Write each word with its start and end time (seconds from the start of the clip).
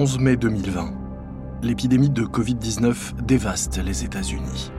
11 0.00 0.18
mai 0.18 0.36
2020. 0.38 0.94
L'épidémie 1.62 2.08
de 2.08 2.24
Covid-19 2.24 3.20
dévaste 3.22 3.76
les 3.84 4.02
États-Unis. 4.02 4.72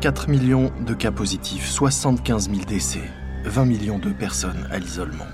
4 0.00 0.28
millions 0.28 0.72
de 0.84 0.94
cas 0.94 1.12
positifs, 1.12 1.68
75 1.68 2.50
000 2.50 2.64
décès, 2.64 3.04
20 3.44 3.66
millions 3.66 4.00
de 4.00 4.10
personnes 4.10 4.66
à 4.72 4.80
l'isolement. 4.80 5.28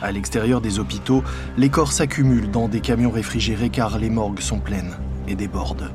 À 0.00 0.12
l'extérieur 0.12 0.62
des 0.62 0.78
hôpitaux, 0.78 1.22
les 1.58 1.68
corps 1.68 1.92
s'accumulent 1.92 2.50
dans 2.50 2.68
des 2.68 2.80
camions 2.80 3.10
réfrigérés 3.10 3.68
car 3.68 3.98
les 3.98 4.08
morgues 4.08 4.40
sont 4.40 4.60
pleines 4.60 4.96
et 5.26 5.34
débordent. 5.34 5.92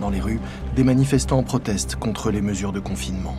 Dans 0.00 0.08
les 0.08 0.20
rues, 0.22 0.40
des 0.76 0.82
manifestants 0.82 1.42
protestent 1.42 1.96
contre 1.96 2.30
les 2.30 2.40
mesures 2.40 2.72
de 2.72 2.80
confinement. 2.80 3.36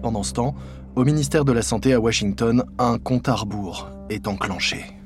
Pendant 0.00 0.22
ce 0.22 0.32
temps, 0.32 0.54
au 0.94 1.02
ministère 1.02 1.44
de 1.44 1.50
la 1.50 1.62
Santé 1.62 1.92
à 1.92 1.98
Washington, 1.98 2.62
un 2.78 2.98
compte 2.98 3.28
à 3.28 3.34
rebours 3.34 3.88
est 4.10 4.28
enclenché. 4.28 4.99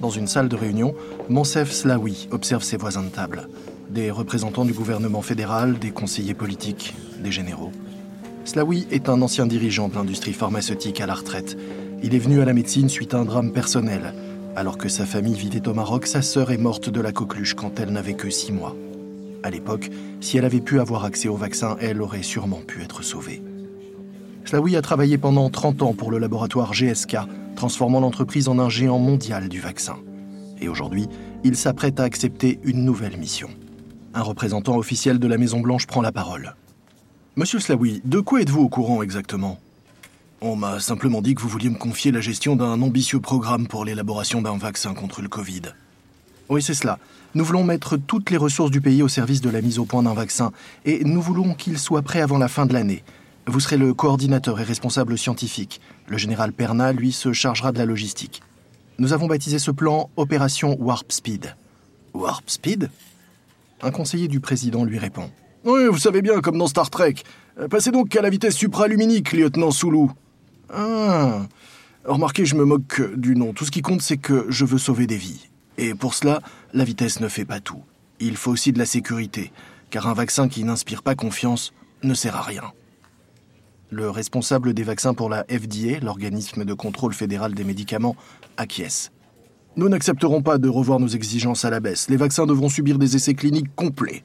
Dans 0.00 0.10
une 0.10 0.26
salle 0.26 0.48
de 0.48 0.56
réunion, 0.56 0.94
Monsef 1.30 1.72
Slaoui 1.72 2.28
observe 2.30 2.62
ses 2.62 2.76
voisins 2.76 3.02
de 3.02 3.08
table. 3.08 3.48
Des 3.88 4.10
représentants 4.10 4.66
du 4.66 4.74
gouvernement 4.74 5.22
fédéral, 5.22 5.78
des 5.78 5.90
conseillers 5.90 6.34
politiques, 6.34 6.94
des 7.22 7.32
généraux. 7.32 7.72
Slaoui 8.44 8.86
est 8.90 9.08
un 9.08 9.22
ancien 9.22 9.46
dirigeant 9.46 9.88
de 9.88 9.94
l'industrie 9.94 10.34
pharmaceutique 10.34 11.00
à 11.00 11.06
la 11.06 11.14
retraite. 11.14 11.56
Il 12.02 12.14
est 12.14 12.18
venu 12.18 12.42
à 12.42 12.44
la 12.44 12.52
médecine 12.52 12.90
suite 12.90 13.14
à 13.14 13.18
un 13.18 13.24
drame 13.24 13.52
personnel. 13.52 14.12
Alors 14.54 14.76
que 14.76 14.90
sa 14.90 15.06
famille 15.06 15.34
vivait 15.34 15.66
au 15.66 15.72
Maroc, 15.72 16.06
sa 16.06 16.20
sœur 16.20 16.50
est 16.50 16.58
morte 16.58 16.90
de 16.90 17.00
la 17.00 17.12
coqueluche 17.12 17.54
quand 17.54 17.80
elle 17.80 17.90
n'avait 17.90 18.14
que 18.14 18.28
six 18.28 18.52
mois. 18.52 18.76
À 19.42 19.50
l'époque, 19.50 19.90
si 20.20 20.36
elle 20.36 20.44
avait 20.44 20.60
pu 20.60 20.78
avoir 20.78 21.04
accès 21.04 21.28
au 21.28 21.36
vaccin, 21.36 21.76
elle 21.80 22.02
aurait 22.02 22.22
sûrement 22.22 22.60
pu 22.66 22.82
être 22.82 23.02
sauvée. 23.02 23.42
Slaoui 24.44 24.76
a 24.76 24.82
travaillé 24.82 25.16
pendant 25.16 25.48
30 25.48 25.82
ans 25.82 25.94
pour 25.94 26.10
le 26.10 26.18
laboratoire 26.18 26.72
GSK, 26.74 27.16
transformant 27.56 27.98
l'entreprise 27.98 28.48
en 28.48 28.60
un 28.60 28.68
géant 28.68 29.00
mondial 29.00 29.48
du 29.48 29.60
vaccin. 29.60 29.96
Et 30.60 30.68
aujourd'hui, 30.68 31.08
il 31.42 31.56
s'apprête 31.56 31.98
à 31.98 32.04
accepter 32.04 32.60
une 32.62 32.84
nouvelle 32.84 33.16
mission. 33.16 33.48
Un 34.14 34.22
représentant 34.22 34.76
officiel 34.76 35.18
de 35.18 35.26
la 35.26 35.38
Maison-Blanche 35.38 35.86
prend 35.86 36.00
la 36.00 36.12
parole. 36.12 36.54
Monsieur 37.34 37.58
Slaoui, 37.58 38.00
de 38.04 38.20
quoi 38.20 38.40
êtes-vous 38.40 38.62
au 38.62 38.68
courant 38.68 39.02
exactement? 39.02 39.58
On 40.40 40.54
m'a 40.54 40.80
simplement 40.80 41.22
dit 41.22 41.34
que 41.34 41.40
vous 41.40 41.48
vouliez 41.48 41.70
me 41.70 41.78
confier 41.78 42.12
la 42.12 42.20
gestion 42.20 42.56
d'un 42.56 42.80
ambitieux 42.80 43.20
programme 43.20 43.66
pour 43.66 43.84
l'élaboration 43.84 44.40
d'un 44.42 44.56
vaccin 44.56 44.94
contre 44.94 45.20
le 45.20 45.28
Covid. 45.28 45.62
Oui, 46.48 46.62
c'est 46.62 46.74
cela. 46.74 46.98
Nous 47.34 47.44
voulons 47.44 47.64
mettre 47.64 47.96
toutes 47.96 48.30
les 48.30 48.36
ressources 48.36 48.70
du 48.70 48.80
pays 48.80 49.02
au 49.02 49.08
service 49.08 49.40
de 49.40 49.50
la 49.50 49.60
mise 49.60 49.78
au 49.78 49.84
point 49.84 50.02
d'un 50.02 50.14
vaccin, 50.14 50.52
et 50.84 51.04
nous 51.04 51.20
voulons 51.20 51.54
qu'il 51.54 51.78
soit 51.78 52.02
prêt 52.02 52.20
avant 52.20 52.38
la 52.38 52.48
fin 52.48 52.66
de 52.66 52.72
l'année. 52.72 53.02
Vous 53.48 53.60
serez 53.60 53.76
le 53.76 53.94
coordinateur 53.94 54.58
et 54.58 54.64
responsable 54.64 55.16
scientifique. 55.16 55.80
Le 56.08 56.18
général 56.18 56.52
Perna, 56.52 56.92
lui, 56.92 57.12
se 57.12 57.32
chargera 57.32 57.70
de 57.70 57.78
la 57.78 57.84
logistique. 57.84 58.42
Nous 58.98 59.12
avons 59.12 59.28
baptisé 59.28 59.60
ce 59.60 59.70
plan 59.70 60.10
Opération 60.16 60.76
Warp 60.80 61.12
Speed. 61.12 61.54
Warp 62.12 62.50
Speed? 62.50 62.90
Un 63.82 63.92
conseiller 63.92 64.26
du 64.26 64.40
président 64.40 64.84
lui 64.84 64.98
répond. 64.98 65.30
Oui, 65.64 65.86
vous 65.86 65.98
savez 65.98 66.22
bien, 66.22 66.40
comme 66.40 66.58
dans 66.58 66.66
Star 66.66 66.90
Trek. 66.90 67.14
Euh, 67.60 67.68
passez 67.68 67.92
donc 67.92 68.16
à 68.16 68.22
la 68.22 68.30
vitesse 68.30 68.56
supraluminique, 68.56 69.32
lieutenant 69.32 69.70
Soulou. 69.70 70.10
Ah. 70.72 71.46
Remarquez, 72.04 72.46
je 72.46 72.56
me 72.56 72.64
moque 72.64 73.00
du 73.16 73.36
nom. 73.36 73.52
Tout 73.52 73.64
ce 73.64 73.70
qui 73.70 73.82
compte, 73.82 74.02
c'est 74.02 74.16
que 74.16 74.46
je 74.48 74.64
veux 74.64 74.78
sauver 74.78 75.06
des 75.06 75.16
vies. 75.16 75.48
Et 75.78 75.94
pour 75.94 76.14
cela, 76.14 76.40
la 76.72 76.82
vitesse 76.82 77.20
ne 77.20 77.28
fait 77.28 77.44
pas 77.44 77.60
tout. 77.60 77.82
Il 78.18 78.36
faut 78.36 78.50
aussi 78.50 78.72
de 78.72 78.78
la 78.78 78.86
sécurité, 78.86 79.52
car 79.90 80.08
un 80.08 80.14
vaccin 80.14 80.48
qui 80.48 80.64
n'inspire 80.64 81.02
pas 81.02 81.14
confiance 81.14 81.72
ne 82.02 82.14
sert 82.14 82.34
à 82.34 82.42
rien. 82.42 82.72
Le 83.90 84.10
responsable 84.10 84.74
des 84.74 84.82
vaccins 84.82 85.14
pour 85.14 85.28
la 85.28 85.44
FDA, 85.44 86.00
l'organisme 86.02 86.64
de 86.64 86.74
contrôle 86.74 87.14
fédéral 87.14 87.54
des 87.54 87.62
médicaments, 87.62 88.16
acquiesce. 88.56 89.12
Nous 89.76 89.88
n'accepterons 89.88 90.42
pas 90.42 90.58
de 90.58 90.68
revoir 90.68 90.98
nos 90.98 91.06
exigences 91.06 91.64
à 91.64 91.70
la 91.70 91.78
baisse. 91.78 92.08
Les 92.10 92.16
vaccins 92.16 92.46
devront 92.46 92.68
subir 92.68 92.98
des 92.98 93.14
essais 93.14 93.34
cliniques 93.34 93.74
complets. 93.76 94.24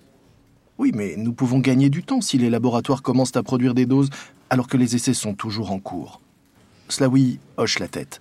Oui, 0.79 0.91
mais 0.95 1.15
nous 1.15 1.33
pouvons 1.33 1.59
gagner 1.59 1.89
du 1.91 2.01
temps 2.01 2.21
si 2.21 2.39
les 2.39 2.49
laboratoires 2.49 3.03
commencent 3.03 3.35
à 3.35 3.43
produire 3.43 3.75
des 3.75 3.85
doses 3.85 4.09
alors 4.49 4.67
que 4.67 4.77
les 4.77 4.95
essais 4.95 5.13
sont 5.13 5.35
toujours 5.35 5.71
en 5.71 5.79
cours. 5.79 6.21
Slaoui 6.89 7.39
hoche 7.57 7.77
la 7.77 7.87
tête. 7.87 8.19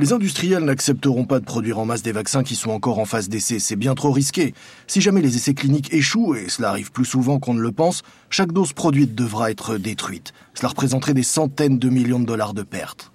Les 0.00 0.14
industriels 0.14 0.64
n'accepteront 0.64 1.26
pas 1.26 1.40
de 1.40 1.44
produire 1.44 1.78
en 1.78 1.84
masse 1.84 2.00
des 2.00 2.12
vaccins 2.12 2.42
qui 2.42 2.56
sont 2.56 2.70
encore 2.70 3.00
en 3.00 3.04
phase 3.04 3.28
d'essai, 3.28 3.58
c'est 3.58 3.76
bien 3.76 3.94
trop 3.94 4.10
risqué. 4.12 4.54
Si 4.86 5.02
jamais 5.02 5.20
les 5.20 5.36
essais 5.36 5.52
cliniques 5.52 5.92
échouent, 5.92 6.34
et 6.34 6.48
cela 6.48 6.70
arrive 6.70 6.90
plus 6.90 7.04
souvent 7.04 7.38
qu'on 7.38 7.52
ne 7.52 7.60
le 7.60 7.70
pense, 7.70 8.00
chaque 8.30 8.50
dose 8.50 8.72
produite 8.72 9.14
devra 9.14 9.50
être 9.50 9.76
détruite. 9.76 10.32
Cela 10.54 10.70
représenterait 10.70 11.12
des 11.12 11.22
centaines 11.22 11.78
de 11.78 11.90
millions 11.90 12.18
de 12.18 12.24
dollars 12.24 12.54
de 12.54 12.62
pertes. 12.62 13.12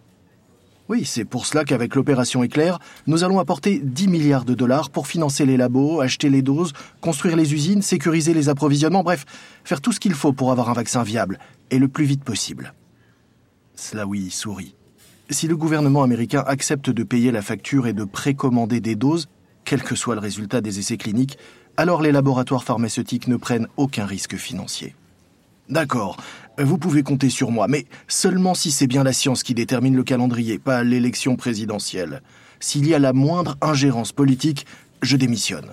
Oui, 0.88 1.06
c'est 1.06 1.25
pour 1.25 1.47
cela 1.47 1.63
qu'avec 1.63 1.95
l'opération 1.95 2.44
Éclair, 2.44 2.78
nous 3.07 3.24
allons 3.24 3.40
apporter 3.40 3.79
10 3.84 4.07
milliards 4.07 4.45
de 4.45 4.53
dollars 4.53 4.91
pour 4.91 5.07
financer 5.07 5.47
les 5.47 5.57
labos, 5.57 6.01
acheter 6.01 6.29
les 6.29 6.44
doses, 6.44 6.74
construire 7.01 7.35
les 7.35 7.51
usines, 7.51 7.81
sécuriser 7.81 8.35
les 8.35 8.47
approvisionnements, 8.47 9.01
bref, 9.01 9.25
faire 9.63 9.81
tout 9.81 9.91
ce 9.91 10.00
qu'il 10.00 10.13
faut 10.13 10.34
pour 10.34 10.51
avoir 10.51 10.69
un 10.69 10.74
vaccin 10.74 11.01
viable, 11.01 11.40
et 11.72 11.79
le 11.79 11.88
plus 11.88 12.06
vite 12.06 12.24
possible. 12.24 12.75
Slaoui 13.74 14.29
sourit. 14.29 14.75
Si 15.31 15.47
le 15.47 15.58
gouvernement 15.58 16.03
américain 16.03 16.44
accepte 16.46 16.91
de 16.91 17.03
payer 17.03 17.31
la 17.31 17.41
facture 17.41 17.88
et 17.88 17.94
de 17.94 18.03
précommander 18.03 18.80
des 18.80 18.96
doses, 18.96 19.28
quel 19.63 19.81
que 19.81 19.96
soit 19.96 20.13
le 20.13 20.22
résultat 20.22 20.62
des 20.62 20.78
essais 20.78 20.97
cliniques, 20.97 21.40
alors 21.78 22.03
les 22.03 22.12
laboratoires 22.12 22.63
pharmaceutiques 22.63 23.28
ne 23.28 23.36
prennent 23.36 23.68
aucun 23.75 24.06
risque 24.06 24.36
financier. 24.36 24.96
D'accord, 25.68 26.18
vous 26.59 26.78
pouvez 26.78 27.02
compter 27.02 27.31
sur 27.31 27.50
moi, 27.50 27.68
mais 27.68 27.88
seulement 28.08 28.53
si 28.53 28.69
c'est 28.69 28.86
bien 28.86 29.03
la 29.03 29.13
science 29.13 29.41
qui 29.41 29.56
détermine 29.56 29.96
le 29.96 30.03
calendrier, 30.03 30.59
pas 30.59 30.84
l'élection 30.84 31.36
présidentielle. 31.36 32.22
S'il 32.59 32.88
y 32.88 32.94
a 32.94 33.00
la 33.00 33.12
moindre 33.12 33.57
ingérence 33.62 34.12
politique, 34.12 34.68
je 35.02 35.18
démissionne. 35.18 35.72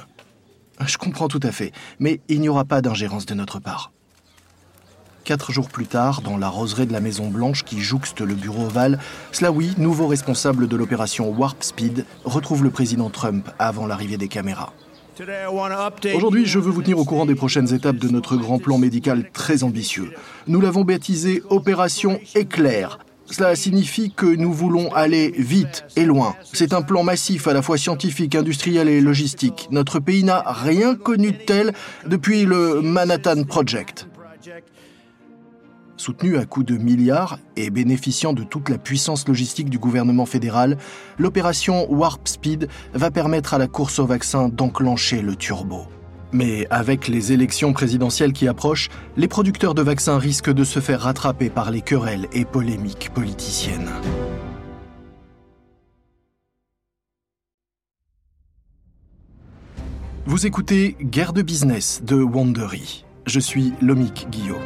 Je 0.87 0.97
comprends 0.97 1.29
tout 1.29 1.41
à 1.43 1.53
fait, 1.53 1.73
mais 2.01 2.21
il 2.29 2.41
n'y 2.41 2.49
aura 2.49 2.65
pas 2.65 2.81
d'ingérence 2.81 3.27
de 3.27 3.34
notre 3.34 3.61
part. 3.61 3.93
Quatre 5.25 5.53
jours 5.53 5.69
plus 5.69 5.87
tard, 5.87 6.21
dans 6.22 6.37
la 6.37 6.49
roseraie 6.49 6.87
de 6.87 6.93
la 6.93 7.00
Maison 7.00 7.28
Blanche 7.28 7.62
qui 7.62 7.81
jouxte 7.81 8.21
le 8.21 8.34
bureau 8.34 8.65
ovale, 8.65 8.99
Slaoui, 9.31 9.72
nouveau 9.78 10.09
responsable 10.09 10.66
de 10.66 10.77
l'opération 10.77 11.31
Warp 11.31 11.62
Speed, 11.62 12.05
retrouve 12.25 12.65
le 12.65 12.71
président 12.71 13.09
Trump 13.09 13.49
avant 13.60 13.87
l'arrivée 13.87 14.16
des 14.16 14.27
caméras. 14.27 14.72
Aujourd'hui, 16.15 16.47
je 16.47 16.59
veux 16.59 16.71
vous 16.71 16.83
tenir 16.83 16.99
au 16.99 17.05
courant 17.05 17.27
des 17.27 17.37
prochaines 17.37 17.72
étapes 17.72 17.97
de 17.97 18.09
notre 18.09 18.37
grand 18.37 18.59
plan 18.59 18.78
médical 18.78 19.31
très 19.33 19.62
ambitieux. 19.62 20.10
Nous 20.49 20.60
l'avons 20.60 20.83
baptisé 20.83 21.43
Opération 21.50 22.19
Éclair. 22.34 22.99
Cela 23.27 23.54
signifie 23.54 24.10
que 24.10 24.27
nous 24.27 24.53
voulons 24.53 24.93
aller 24.93 25.33
vite 25.39 25.84
et 25.97 26.04
loin. 26.04 26.34
C'est 26.53 26.72
un 26.72 26.83
plan 26.83 27.04
massif 27.04 27.47
à 27.47 27.53
la 27.53 27.62
fois 27.62 27.78
scientifique, 27.78 28.34
industriel 28.34 28.89
et 28.89 29.00
logistique. 29.00 29.69
Notre 29.71 30.00
pays 30.00 30.25
n'a 30.25 30.43
rien 30.47 30.97
connu 30.97 31.33
de 31.33 31.39
tel 31.39 31.72
depuis 32.06 32.44
le 32.44 32.81
Manhattan 32.83 33.44
Project. 33.44 34.09
Soutenu 36.03 36.37
à 36.37 36.47
coups 36.47 36.67
de 36.67 36.77
milliards 36.77 37.39
et 37.55 37.71
bénéficiant 37.71 38.33
de 38.33 38.43
toute 38.43 38.69
la 38.69 38.77
puissance 38.77 39.29
logistique 39.29 39.71
du 39.71 39.79
gouvernement 39.79 40.27
fédéral, 40.27 40.77
l'opération 41.17 41.89
Warp 41.93 42.27
Speed 42.27 42.67
va 42.93 43.13
permettre 43.13 43.55
à 43.55 43.59
la 43.59 43.69
course 43.69 44.01
au 44.01 44.07
vaccin 44.07 44.49
d'enclencher 44.49 45.23
le 45.23 45.37
turbo. 45.37 45.87
Mais 46.33 46.67
avec 46.71 47.07
les 47.07 47.31
élections 47.31 47.73
présidentielles 47.73 48.33
qui 48.33 48.49
approchent, 48.49 48.89
les 49.17 49.29
producteurs 49.29 49.75
de 49.75 49.83
vaccins 49.83 50.19
risquent 50.19 50.53
de 50.53 50.65
se 50.65 50.81
faire 50.81 51.03
rattraper 51.03 51.51
par 51.51 51.71
les 51.71 51.83
querelles 51.83 52.27
et 52.33 52.45
polémiques 52.45 53.11
politiciennes. 53.15 53.93
Vous 60.27 60.47
écoutez 60.47 60.97
Guerre 61.01 61.33
de 61.33 61.43
business 61.43 62.03
de 62.03 62.21
Wandery. 62.21 63.05
Je 63.27 63.39
suis 63.39 63.72
Lomik 63.81 64.27
Guillot. 64.31 64.59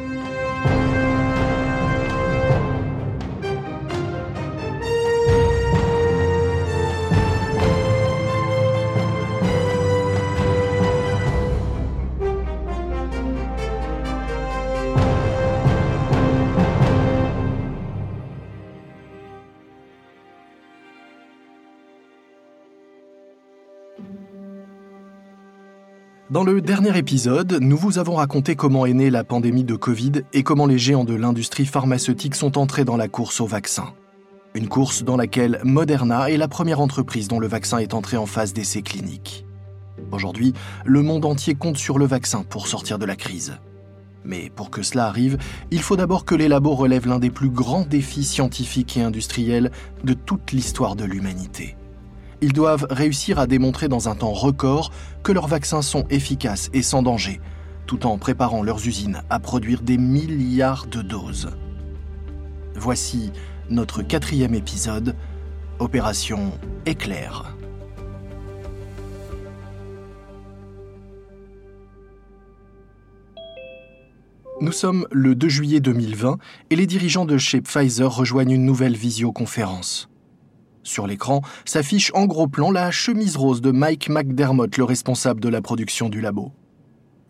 Dans 26.36 26.44
le 26.44 26.60
dernier 26.60 26.98
épisode, 26.98 27.60
nous 27.62 27.78
vous 27.78 27.96
avons 27.96 28.16
raconté 28.16 28.56
comment 28.56 28.84
est 28.84 28.92
née 28.92 29.08
la 29.08 29.24
pandémie 29.24 29.64
de 29.64 29.74
Covid 29.74 30.12
et 30.34 30.42
comment 30.42 30.66
les 30.66 30.76
géants 30.76 31.06
de 31.06 31.14
l'industrie 31.14 31.64
pharmaceutique 31.64 32.34
sont 32.34 32.58
entrés 32.58 32.84
dans 32.84 32.98
la 32.98 33.08
course 33.08 33.40
au 33.40 33.46
vaccin. 33.46 33.94
Une 34.54 34.68
course 34.68 35.02
dans 35.02 35.16
laquelle 35.16 35.62
Moderna 35.64 36.30
est 36.30 36.36
la 36.36 36.46
première 36.46 36.80
entreprise 36.80 37.28
dont 37.28 37.38
le 37.40 37.46
vaccin 37.46 37.78
est 37.78 37.94
entré 37.94 38.18
en 38.18 38.26
phase 38.26 38.52
d'essai 38.52 38.82
clinique. 38.82 39.46
Aujourd'hui, 40.12 40.52
le 40.84 41.00
monde 41.00 41.24
entier 41.24 41.54
compte 41.54 41.78
sur 41.78 41.96
le 41.96 42.04
vaccin 42.04 42.42
pour 42.42 42.68
sortir 42.68 42.98
de 42.98 43.06
la 43.06 43.16
crise. 43.16 43.56
Mais 44.22 44.50
pour 44.54 44.68
que 44.68 44.82
cela 44.82 45.06
arrive, 45.06 45.38
il 45.70 45.80
faut 45.80 45.96
d'abord 45.96 46.26
que 46.26 46.34
les 46.34 46.48
labos 46.48 46.74
relèvent 46.74 47.08
l'un 47.08 47.18
des 47.18 47.30
plus 47.30 47.48
grands 47.48 47.86
défis 47.86 48.24
scientifiques 48.24 48.98
et 48.98 49.02
industriels 49.02 49.70
de 50.04 50.12
toute 50.12 50.52
l'histoire 50.52 50.96
de 50.96 51.06
l'humanité. 51.06 51.76
Ils 52.42 52.52
doivent 52.52 52.86
réussir 52.90 53.38
à 53.38 53.46
démontrer 53.46 53.88
dans 53.88 54.08
un 54.08 54.14
temps 54.14 54.32
record 54.32 54.92
que 55.22 55.32
leurs 55.32 55.48
vaccins 55.48 55.82
sont 55.82 56.06
efficaces 56.10 56.68
et 56.74 56.82
sans 56.82 57.02
danger, 57.02 57.40
tout 57.86 58.06
en 58.06 58.18
préparant 58.18 58.62
leurs 58.62 58.86
usines 58.86 59.22
à 59.30 59.38
produire 59.38 59.80
des 59.80 59.96
milliards 59.96 60.86
de 60.86 61.00
doses. 61.00 61.50
Voici 62.74 63.32
notre 63.70 64.02
quatrième 64.02 64.54
épisode, 64.54 65.16
Opération 65.78 66.52
Éclair. 66.84 67.56
Nous 74.60 74.72
sommes 74.72 75.06
le 75.10 75.34
2 75.34 75.48
juillet 75.48 75.80
2020 75.80 76.38
et 76.70 76.76
les 76.76 76.86
dirigeants 76.86 77.26
de 77.26 77.38
chez 77.38 77.60
Pfizer 77.60 78.14
rejoignent 78.14 78.54
une 78.54 78.64
nouvelle 78.64 78.96
visioconférence. 78.96 80.08
Sur 80.86 81.08
l'écran 81.08 81.42
s'affiche 81.64 82.12
en 82.14 82.26
gros 82.26 82.46
plan 82.46 82.70
la 82.70 82.92
chemise 82.92 83.36
rose 83.36 83.60
de 83.60 83.72
Mike 83.72 84.08
McDermott, 84.08 84.76
le 84.76 84.84
responsable 84.84 85.40
de 85.40 85.48
la 85.48 85.60
production 85.60 86.08
du 86.08 86.20
labo. 86.20 86.52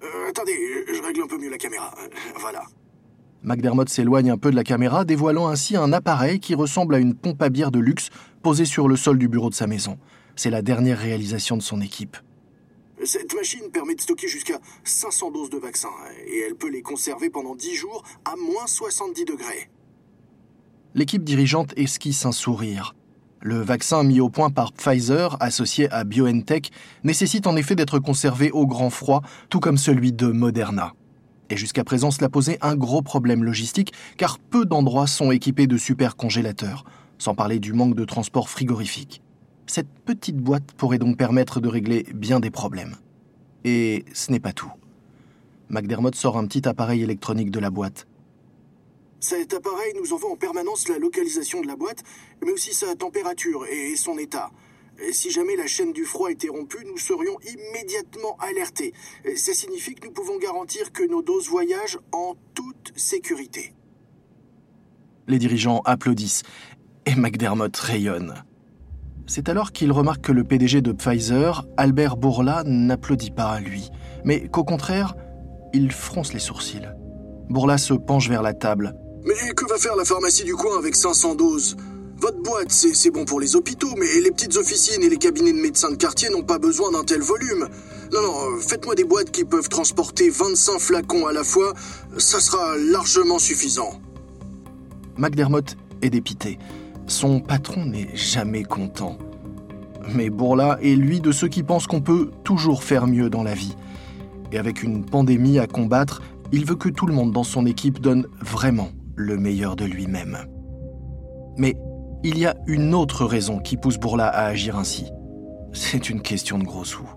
Euh, 0.03 0.29
attendez, 0.29 0.53
je 0.87 1.03
règle 1.03 1.23
un 1.23 1.27
peu 1.27 1.39
mieux 1.39 1.51
la 1.51 1.57
caméra. 1.57 1.95
Voilà. 2.39 2.65
McDermott 3.43 3.89
s'éloigne 3.89 4.31
un 4.31 4.37
peu 4.37 4.51
de 4.51 4.57
la 4.57 4.63
caméra, 4.63 5.07
dévoilant 5.07 5.49
ainsi 5.49 5.75
un 5.75 5.95
appareil 5.95 6.39
qui 6.39 6.55
ressemble 6.55 6.97
à 6.97 6.99
une 6.99 7.15
pompe 7.15 7.41
à 7.41 7.49
bière 7.49 7.71
de 7.71 7.79
luxe 7.79 8.11
posée 8.43 8.67
sur 8.67 8.89
le 8.89 8.97
sol 8.97 9.17
du 9.17 9.27
bureau 9.27 9.49
de 9.49 9.55
sa 9.55 9.67
maison. 9.67 9.99
C'est 10.35 10.51
la 10.51 10.61
dernière 10.61 10.99
réalisation 10.99 11.57
de 11.57 11.63
son 11.63 11.81
équipe. 11.81 12.19
Cette 13.05 13.35
machine 13.35 13.71
permet 13.73 13.95
de 13.95 14.01
stocker 14.03 14.29
jusqu'à 14.29 14.59
500 14.85 15.31
doses 15.31 15.51
de 15.51 15.59
vaccin 15.59 15.91
et 16.27 16.41
elle 16.41 16.57
peut 16.57 16.71
les 16.71 16.83
conserver 16.83 17.31
pendant 17.31 17.55
10 17.55 17.75
jours 17.75 18.03
à 18.27 18.37
moins 18.37 18.67
70 18.67 19.25
degrés. 19.25 19.71
L'équipe 20.95 21.25
dirigeante 21.25 21.73
esquisse 21.77 22.27
un 22.27 22.33
sourire. 22.33 22.95
Le 23.41 23.61
vaccin 23.61 24.03
mis 24.03 24.21
au 24.21 24.29
point 24.29 24.51
par 24.51 24.73
Pfizer, 24.73 25.37
associé 25.41 25.91
à 25.93 26.05
BioNTech, 26.05 26.71
nécessite 27.05 27.47
en 27.47 27.57
effet 27.57 27.77
d'être 27.77 27.99
conservé 27.99 28.51
au 28.51 28.67
grand 28.67 28.91
froid, 28.91 29.23
tout 29.51 29.61
comme 29.61 29.77
celui 29.77 30.13
de 30.13 30.27
Moderna. 30.27 30.95
Et 31.51 31.57
jusqu'à 31.57 31.85
présent, 31.85 32.11
cela 32.11 32.29
posait 32.29 32.59
un 32.61 32.75
gros 32.75 33.03
problème 33.03 33.45
logistique, 33.45 33.93
car 34.17 34.39
peu 34.39 34.65
d'endroits 34.65 35.07
sont 35.07 35.31
équipés 35.31 35.67
de 35.67 35.77
supercongélateurs, 35.77 36.85
sans 37.19 37.35
parler 37.35 37.61
du 37.61 37.73
manque 37.73 37.95
de 37.95 38.05
transport 38.05 38.49
frigorifique. 38.49 39.23
Cette 39.67 39.89
petite 40.05 40.39
boîte 40.39 40.73
pourrait 40.77 40.99
donc 40.99 41.17
permettre 41.17 41.61
de 41.61 41.69
régler 41.69 42.07
bien 42.15 42.41
des 42.41 42.51
problèmes. 42.51 42.97
Et 43.65 44.05
ce 44.13 44.33
n'est 44.33 44.41
pas 44.41 44.53
tout. 44.53 44.73
McDermott 45.69 46.15
sort 46.15 46.39
un 46.39 46.47
petit 46.47 46.69
appareil 46.69 47.03
électronique 47.03 47.51
de 47.51 47.59
la 47.59 47.71
boîte. 47.71 48.07
Cet 49.21 49.55
appareil 49.55 49.95
nous 49.99 50.13
envoie 50.13 50.31
en 50.31 50.37
permanence 50.37 50.89
la 50.89 50.99
localisation 50.99 51.61
de 51.61 51.67
la 51.67 51.77
boîte, 51.77 52.03
mais 52.45 52.53
aussi 52.53 52.75
sa 52.75 52.95
température 52.95 53.67
et 53.67 53.97
son 53.97 54.19
état. 54.19 54.51
si 55.13 55.31
jamais 55.31 55.57
la 55.57 55.67
chaîne 55.67 55.93
du 55.93 56.05
froid 56.05 56.31
était 56.31 56.49
rompue, 56.49 56.85
nous 56.87 56.99
serions 56.99 57.39
immédiatement 57.41 58.37
alertés. 58.39 58.93
Ça 59.37 59.53
signifie 59.53 59.95
que 59.95 60.07
nous 60.07 60.13
pouvons 60.13 60.39
garantir 60.39 60.93
que 60.93 61.03
nos 61.03 61.23
doses 61.23 61.49
voyagent 61.49 61.99
en 62.13 62.35
toute 62.55 62.93
sécurité. 62.97 63.75
Les 65.27 65.39
dirigeants 65.39 65.83
applaudissent 65.85 66.45
et 67.05 67.15
McDermott 67.15 67.77
rayonne. 67.77 68.35
C'est 69.27 69.49
alors 69.49 69.73
qu'il 69.73 69.91
remarque 69.91 70.23
que 70.23 70.33
le 70.33 70.45
PDG 70.45 70.83
de 70.83 70.93
Pfizer, 70.93 71.67
Albert 71.77 72.17
Bourla, 72.17 72.63
n'applaudit 72.65 73.33
pas 73.33 73.51
à 73.51 73.61
lui, 73.61 73.91
mais 74.25 74.49
qu'au 74.49 74.63
contraire, 74.63 75.15
il 75.73 75.91
fronce 75.91 76.33
les 76.33 76.39
sourcils. 76.39 76.89
Bourla 77.51 77.77
se 77.77 77.95
penche 77.95 78.29
vers 78.29 78.43
la 78.43 78.55
table. 78.55 78.95
Mais 79.27 79.35
que 79.57 79.69
va 79.69 79.77
faire 79.77 79.97
la 79.97 80.05
pharmacie 80.05 80.45
du 80.45 80.55
coin 80.55 80.79
avec 80.79 80.95
500 80.95 81.35
doses? 81.35 81.77
Votre 82.19 82.41
boîte, 82.43 82.71
c'est 82.71 83.11
bon 83.11 83.25
pour 83.25 83.41
les 83.41 83.57
hôpitaux, 83.57 83.93
mais 83.99 84.21
les 84.23 84.31
petites 84.31 84.57
officines 84.57 85.03
et 85.03 85.09
les 85.09 85.17
cabinets 85.17 85.53
de 85.53 85.59
médecins 85.59 85.91
de 85.91 85.97
quartier 85.97 86.29
n'ont 86.31 86.45
pas 86.45 86.61
besoin 86.61 86.93
d'un 86.93 87.03
tel 87.03 87.23
volume. 87.23 87.69
Non, 88.13 88.23
non, 88.23 88.57
faites-moi 88.61 88.95
des 88.95 89.03
boîtes 89.03 89.33
qui 89.33 89.45
peuvent 89.45 89.69
transporter 89.69 90.31
25 90.31 90.79
flacons 90.79 91.27
à 91.27 91.33
la 91.33 91.43
fois, 91.43 91.75
ça 92.19 92.39
sera 92.39 92.77
largement 92.77 93.41
suffisant. 93.41 94.01
McDermott 95.19 95.77
est 96.03 96.11
dépité. 96.11 96.61
Son 97.09 97.41
patron 97.41 97.85
n'est 97.85 98.15
jamais 98.15 98.63
content. 98.63 99.19
Mais 100.15 100.31
Bourla 100.31 100.79
est 100.83 100.95
lui 100.95 101.21
de 101.21 101.33
ceux 101.33 101.49
qui 101.49 101.65
pensent 101.65 101.89
qu'on 101.89 102.01
peut 102.01 102.31
toujours 102.45 102.85
faire 102.85 103.09
mieux 103.09 103.29
dans 103.29 103.43
la 103.43 103.55
vie. 103.55 103.75
Et 104.53 104.59
avec 104.59 104.85
une 104.85 105.05
pandémie 105.05 105.59
à 105.59 105.67
combattre, 105.67 106.23
il 106.53 106.65
veut 106.65 106.77
que 106.77 106.89
tout 106.89 107.07
le 107.07 107.13
monde 107.13 107.33
dans 107.33 107.43
son 107.43 107.67
équipe 107.67 108.01
donne 108.01 108.29
vraiment 108.41 108.91
le 109.17 109.37
meilleur 109.37 109.75
de 109.77 109.85
lui-même. 109.85 110.39
Mais 111.57 111.75
il 112.23 112.39
y 112.39 112.47
a 112.47 112.55
une 112.67 112.95
autre 112.95 113.25
raison 113.25 113.59
qui 113.59 113.77
pousse 113.77 113.99
Bourla 113.99 114.29
à 114.29 114.47
agir 114.47 114.77
ainsi. 114.77 115.11
C'est 115.73 116.09
une 116.09 116.23
question 116.23 116.59
de 116.59 116.65
gros 116.65 116.85
sous. 116.85 117.09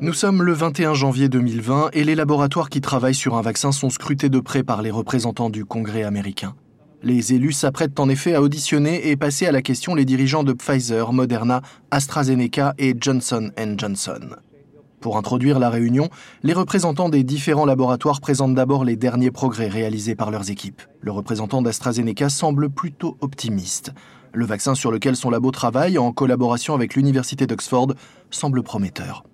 Nous 0.00 0.12
sommes 0.12 0.42
le 0.42 0.52
21 0.52 0.94
janvier 0.94 1.28
2020 1.28 1.90
et 1.92 2.04
les 2.04 2.14
laboratoires 2.14 2.70
qui 2.70 2.80
travaillent 2.80 3.14
sur 3.14 3.36
un 3.36 3.42
vaccin 3.42 3.72
sont 3.72 3.90
scrutés 3.90 4.28
de 4.28 4.40
près 4.40 4.62
par 4.62 4.82
les 4.82 4.90
représentants 4.90 5.50
du 5.50 5.64
Congrès 5.64 6.02
américain. 6.02 6.54
Les 7.02 7.34
élus 7.34 7.52
s'apprêtent 7.52 8.00
en 8.00 8.08
effet 8.08 8.34
à 8.34 8.42
auditionner 8.42 9.10
et 9.10 9.16
passer 9.16 9.46
à 9.46 9.52
la 9.52 9.60
question 9.60 9.94
les 9.94 10.04
dirigeants 10.04 10.42
de 10.42 10.52
Pfizer, 10.52 11.12
Moderna, 11.12 11.60
AstraZeneca 11.90 12.74
et 12.78 12.94
Johnson 12.98 13.50
Johnson. 13.76 14.36
Pour 15.04 15.18
introduire 15.18 15.58
la 15.58 15.68
réunion, 15.68 16.08
les 16.42 16.54
représentants 16.54 17.10
des 17.10 17.24
différents 17.24 17.66
laboratoires 17.66 18.22
présentent 18.22 18.54
d'abord 18.54 18.86
les 18.86 18.96
derniers 18.96 19.30
progrès 19.30 19.68
réalisés 19.68 20.14
par 20.14 20.30
leurs 20.30 20.50
équipes. 20.50 20.80
Le 21.02 21.12
représentant 21.12 21.60
d'AstraZeneca 21.60 22.30
semble 22.30 22.70
plutôt 22.70 23.18
optimiste. 23.20 23.92
Le 24.32 24.46
vaccin 24.46 24.74
sur 24.74 24.90
lequel 24.90 25.14
son 25.14 25.28
labo 25.28 25.50
travaille, 25.50 25.98
en 25.98 26.10
collaboration 26.10 26.72
avec 26.72 26.94
l'Université 26.94 27.46
d'Oxford, 27.46 27.88
semble 28.30 28.62
prometteur. 28.62 29.24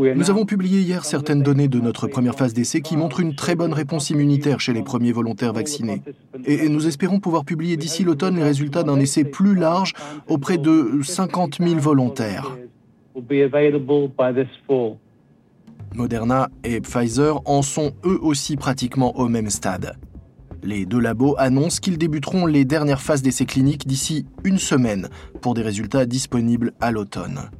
Nous 0.00 0.30
avons 0.30 0.44
publié 0.44 0.80
hier 0.80 1.04
certaines 1.04 1.44
données 1.44 1.68
de 1.68 1.78
notre 1.78 2.08
première 2.08 2.34
phase 2.34 2.52
d'essai 2.52 2.80
qui 2.80 2.96
montrent 2.96 3.20
une 3.20 3.36
très 3.36 3.54
bonne 3.54 3.72
réponse 3.72 4.10
immunitaire 4.10 4.58
chez 4.58 4.72
les 4.72 4.82
premiers 4.82 5.12
volontaires 5.12 5.52
vaccinés. 5.52 6.02
Et 6.46 6.68
nous 6.68 6.88
espérons 6.88 7.20
pouvoir 7.20 7.44
publier 7.44 7.76
d'ici 7.76 8.02
l'automne 8.02 8.34
les 8.34 8.42
résultats 8.42 8.82
d'un 8.82 8.98
essai 8.98 9.22
plus 9.22 9.54
large 9.54 9.92
auprès 10.26 10.58
de 10.58 10.98
50 11.04 11.58
000 11.60 11.78
volontaires. 11.78 12.56
Moderna 15.94 16.48
et 16.64 16.80
Pfizer 16.80 17.42
en 17.44 17.62
sont 17.62 17.92
eux 18.04 18.18
aussi 18.22 18.56
pratiquement 18.56 19.16
au 19.18 19.28
même 19.28 19.50
stade. 19.50 19.96
Les 20.62 20.86
deux 20.86 21.00
labos 21.00 21.34
annoncent 21.38 21.80
qu'ils 21.80 21.98
débuteront 21.98 22.46
les 22.46 22.64
dernières 22.64 23.02
phases 23.02 23.20
d'essais 23.20 23.44
cliniques 23.44 23.86
d'ici 23.86 24.24
une 24.44 24.58
semaine 24.58 25.08
pour 25.40 25.54
des 25.54 25.62
résultats 25.62 26.06
disponibles 26.06 26.72
à 26.80 26.92
l'automne. 26.92 27.50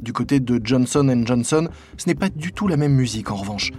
Du 0.00 0.12
côté 0.12 0.38
de 0.38 0.60
Johnson 0.62 1.22
Johnson, 1.24 1.68
ce 1.96 2.08
n'est 2.08 2.14
pas 2.14 2.28
du 2.28 2.52
tout 2.52 2.68
la 2.68 2.76
même 2.76 2.94
musique 2.94 3.30
en 3.30 3.36
revanche. 3.36 3.72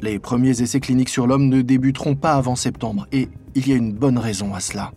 Les 0.00 0.18
premiers 0.18 0.60
essais 0.60 0.80
cliniques 0.80 1.08
sur 1.08 1.26
l'homme 1.26 1.48
ne 1.48 1.62
débuteront 1.62 2.16
pas 2.16 2.34
avant 2.34 2.56
septembre 2.56 3.06
et 3.12 3.28
il 3.54 3.68
y 3.68 3.72
a 3.72 3.76
une 3.76 3.92
bonne 3.92 4.18
raison 4.18 4.54
à 4.54 4.60
cela. 4.60 4.92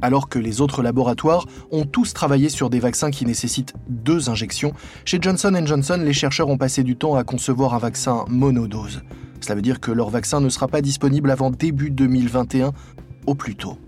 Alors 0.00 0.28
que 0.28 0.38
les 0.38 0.60
autres 0.60 0.82
laboratoires 0.82 1.46
ont 1.70 1.84
tous 1.84 2.14
travaillé 2.14 2.48
sur 2.48 2.70
des 2.70 2.78
vaccins 2.78 3.10
qui 3.10 3.26
nécessitent 3.26 3.74
deux 3.88 4.30
injections, 4.30 4.72
chez 5.04 5.18
Johnson 5.20 5.60
Johnson, 5.64 6.00
les 6.02 6.12
chercheurs 6.12 6.48
ont 6.48 6.58
passé 6.58 6.84
du 6.84 6.96
temps 6.96 7.16
à 7.16 7.24
concevoir 7.24 7.74
un 7.74 7.78
vaccin 7.78 8.24
monodose. 8.28 9.02
Cela 9.40 9.56
veut 9.56 9.62
dire 9.62 9.80
que 9.80 9.90
leur 9.90 10.10
vaccin 10.10 10.40
ne 10.40 10.48
sera 10.48 10.68
pas 10.68 10.82
disponible 10.82 11.30
avant 11.30 11.50
début 11.50 11.90
2021 11.90 12.72
au 13.26 13.34
plus 13.34 13.56
tôt. 13.56 13.78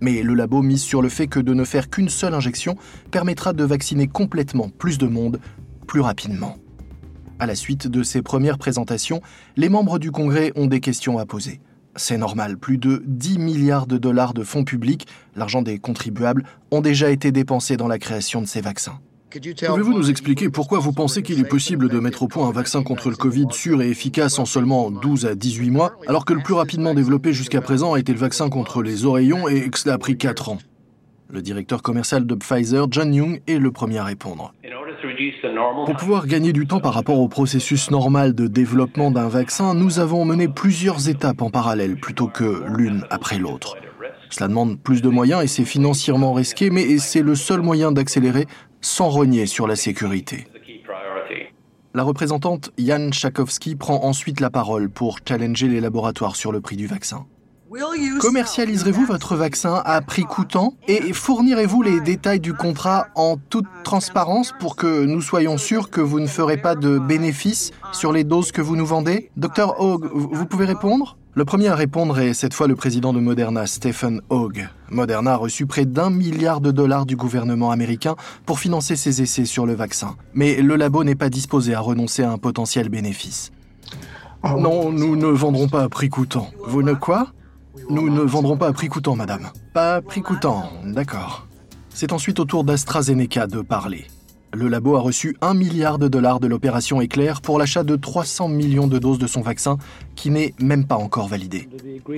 Mais 0.00 0.22
le 0.22 0.34
labo 0.34 0.62
mise 0.62 0.82
sur 0.82 1.02
le 1.02 1.08
fait 1.08 1.26
que 1.26 1.40
de 1.40 1.54
ne 1.54 1.64
faire 1.64 1.90
qu'une 1.90 2.08
seule 2.08 2.34
injection 2.34 2.76
permettra 3.10 3.52
de 3.52 3.64
vacciner 3.64 4.06
complètement 4.06 4.68
plus 4.68 4.98
de 4.98 5.06
monde 5.06 5.40
plus 5.86 6.00
rapidement. 6.00 6.56
À 7.40 7.46
la 7.46 7.54
suite 7.54 7.88
de 7.88 8.02
ces 8.02 8.22
premières 8.22 8.58
présentations, 8.58 9.22
les 9.56 9.68
membres 9.68 9.98
du 9.98 10.10
Congrès 10.10 10.52
ont 10.56 10.66
des 10.66 10.80
questions 10.80 11.18
à 11.18 11.26
poser. 11.26 11.60
C'est 11.98 12.16
normal, 12.16 12.56
plus 12.56 12.78
de 12.78 13.02
10 13.06 13.38
milliards 13.38 13.88
de 13.88 13.98
dollars 13.98 14.32
de 14.32 14.44
fonds 14.44 14.62
publics, 14.62 15.06
l'argent 15.34 15.62
des 15.62 15.80
contribuables, 15.80 16.44
ont 16.70 16.80
déjà 16.80 17.10
été 17.10 17.32
dépensés 17.32 17.76
dans 17.76 17.88
la 17.88 17.98
création 17.98 18.40
de 18.40 18.46
ces 18.46 18.60
vaccins. 18.60 19.00
Pouvez-vous 19.30 19.92
nous 19.92 20.08
expliquer 20.08 20.48
pourquoi 20.48 20.78
vous 20.78 20.92
pensez 20.92 21.22
qu'il 21.22 21.40
est 21.40 21.44
possible 21.44 21.88
de 21.88 21.98
mettre 21.98 22.22
au 22.22 22.28
point 22.28 22.48
un 22.48 22.52
vaccin 22.52 22.84
contre 22.84 23.10
le 23.10 23.16
Covid 23.16 23.48
sûr 23.50 23.82
et 23.82 23.90
efficace 23.90 24.38
en 24.38 24.46
seulement 24.46 24.92
12 24.92 25.26
à 25.26 25.34
18 25.34 25.70
mois, 25.70 25.96
alors 26.06 26.24
que 26.24 26.32
le 26.32 26.40
plus 26.40 26.54
rapidement 26.54 26.94
développé 26.94 27.32
jusqu'à 27.32 27.60
présent 27.60 27.94
a 27.94 27.98
été 27.98 28.12
le 28.12 28.18
vaccin 28.18 28.48
contre 28.48 28.80
les 28.80 29.04
oreillons 29.04 29.48
et 29.48 29.68
que 29.68 29.78
cela 29.78 29.94
a 29.94 29.98
pris 29.98 30.16
4 30.16 30.50
ans? 30.50 30.58
Le 31.30 31.42
directeur 31.42 31.82
commercial 31.82 32.26
de 32.26 32.34
Pfizer, 32.36 32.86
John 32.90 33.12
Young, 33.12 33.42
est 33.46 33.58
le 33.58 33.70
premier 33.70 33.98
à 33.98 34.04
répondre. 34.04 34.54
Pour 35.86 35.96
pouvoir 35.96 36.26
gagner 36.26 36.52
du 36.52 36.66
temps 36.66 36.80
par 36.80 36.94
rapport 36.94 37.18
au 37.18 37.28
processus 37.28 37.90
normal 37.90 38.34
de 38.34 38.46
développement 38.46 39.10
d'un 39.10 39.28
vaccin, 39.28 39.74
nous 39.74 40.00
avons 40.00 40.24
mené 40.24 40.48
plusieurs 40.48 41.08
étapes 41.08 41.42
en 41.42 41.50
parallèle 41.50 41.96
plutôt 41.96 42.26
que 42.26 42.64
l'une 42.76 43.04
après 43.10 43.38
l'autre. 43.38 43.76
Cela 44.30 44.48
demande 44.48 44.78
plus 44.78 45.00
de 45.00 45.08
moyens 45.08 45.42
et 45.42 45.46
c'est 45.46 45.64
financièrement 45.64 46.32
risqué, 46.32 46.70
mais 46.70 46.98
c'est 46.98 47.22
le 47.22 47.34
seul 47.34 47.62
moyen 47.62 47.92
d'accélérer 47.92 48.46
sans 48.80 49.08
renier 49.08 49.46
sur 49.46 49.66
la 49.66 49.76
sécurité. 49.76 50.46
La 51.94 52.02
représentante 52.02 52.70
Jan 52.78 53.10
Chakowski 53.12 53.74
prend 53.74 54.04
ensuite 54.04 54.40
la 54.40 54.50
parole 54.50 54.90
pour 54.90 55.18
challenger 55.26 55.68
les 55.68 55.80
laboratoires 55.80 56.36
sur 56.36 56.52
le 56.52 56.60
prix 56.60 56.76
du 56.76 56.86
vaccin. 56.86 57.26
Commercialiserez-vous 58.20 59.04
votre 59.04 59.36
vaccin 59.36 59.82
à 59.84 60.00
prix 60.00 60.24
coûtant? 60.24 60.74
Et 60.86 61.12
fournirez-vous 61.12 61.82
les 61.82 62.00
détails 62.00 62.40
du 62.40 62.54
contrat 62.54 63.08
en 63.14 63.36
toute 63.36 63.66
transparence 63.84 64.54
pour 64.58 64.74
que 64.74 65.04
nous 65.04 65.20
soyons 65.20 65.58
sûrs 65.58 65.90
que 65.90 66.00
vous 66.00 66.20
ne 66.20 66.26
ferez 66.26 66.56
pas 66.56 66.74
de 66.74 66.98
bénéfices 66.98 67.72
sur 67.92 68.12
les 68.12 68.24
doses 68.24 68.52
que 68.52 68.62
vous 68.62 68.76
nous 68.76 68.86
vendez? 68.86 69.30
Docteur 69.36 69.80
Hogg, 69.80 70.08
vous 70.12 70.46
pouvez 70.46 70.64
répondre? 70.64 71.18
Le 71.34 71.44
premier 71.44 71.68
à 71.68 71.74
répondre 71.74 72.18
est 72.18 72.34
cette 72.34 72.54
fois 72.54 72.66
le 72.66 72.74
président 72.74 73.12
de 73.12 73.20
Moderna, 73.20 73.66
Stephen 73.66 74.22
Hogg. 74.30 74.66
Moderna 74.90 75.34
a 75.34 75.36
reçu 75.36 75.66
près 75.66 75.84
d'un 75.84 76.10
milliard 76.10 76.60
de 76.60 76.70
dollars 76.70 77.06
du 77.06 77.16
gouvernement 77.16 77.70
américain 77.70 78.16
pour 78.46 78.58
financer 78.58 78.96
ses 78.96 79.22
essais 79.22 79.44
sur 79.44 79.66
le 79.66 79.74
vaccin. 79.74 80.16
Mais 80.34 80.62
le 80.62 80.74
labo 80.74 81.04
n'est 81.04 81.14
pas 81.14 81.28
disposé 81.28 81.74
à 81.74 81.80
renoncer 81.80 82.22
à 82.22 82.32
un 82.32 82.38
potentiel 82.38 82.88
bénéfice. 82.88 83.52
Non, 84.42 84.90
nous 84.90 85.16
ne 85.16 85.26
vendrons 85.26 85.68
pas 85.68 85.82
à 85.82 85.88
prix 85.88 86.08
coûtant. 86.08 86.50
Vous 86.64 86.82
ne 86.82 86.94
quoi? 86.94 87.28
Nous 87.90 88.10
ne 88.10 88.20
vendrons 88.20 88.56
pas 88.56 88.68
à 88.68 88.72
prix 88.72 88.88
coûtant, 88.88 89.16
madame. 89.16 89.50
Pas 89.72 89.96
à 89.96 90.02
prix 90.02 90.22
coûtant, 90.22 90.70
d'accord. 90.84 91.46
C'est 91.90 92.12
ensuite 92.12 92.38
au 92.40 92.44
tour 92.44 92.64
d'AstraZeneca 92.64 93.46
de 93.46 93.60
parler. 93.60 94.06
Le 94.54 94.68
labo 94.68 94.96
a 94.96 95.00
reçu 95.00 95.36
1 95.42 95.52
milliard 95.52 95.98
de 95.98 96.08
dollars 96.08 96.40
de 96.40 96.46
l'opération 96.46 97.02
Éclair 97.02 97.42
pour 97.42 97.58
l'achat 97.58 97.82
de 97.82 97.96
300 97.96 98.48
millions 98.48 98.86
de 98.86 98.98
doses 98.98 99.18
de 99.18 99.26
son 99.26 99.42
vaccin 99.42 99.76
qui 100.16 100.30
n'est 100.30 100.54
même 100.58 100.86
pas 100.86 100.96
encore 100.96 101.28
validé. 101.28 101.68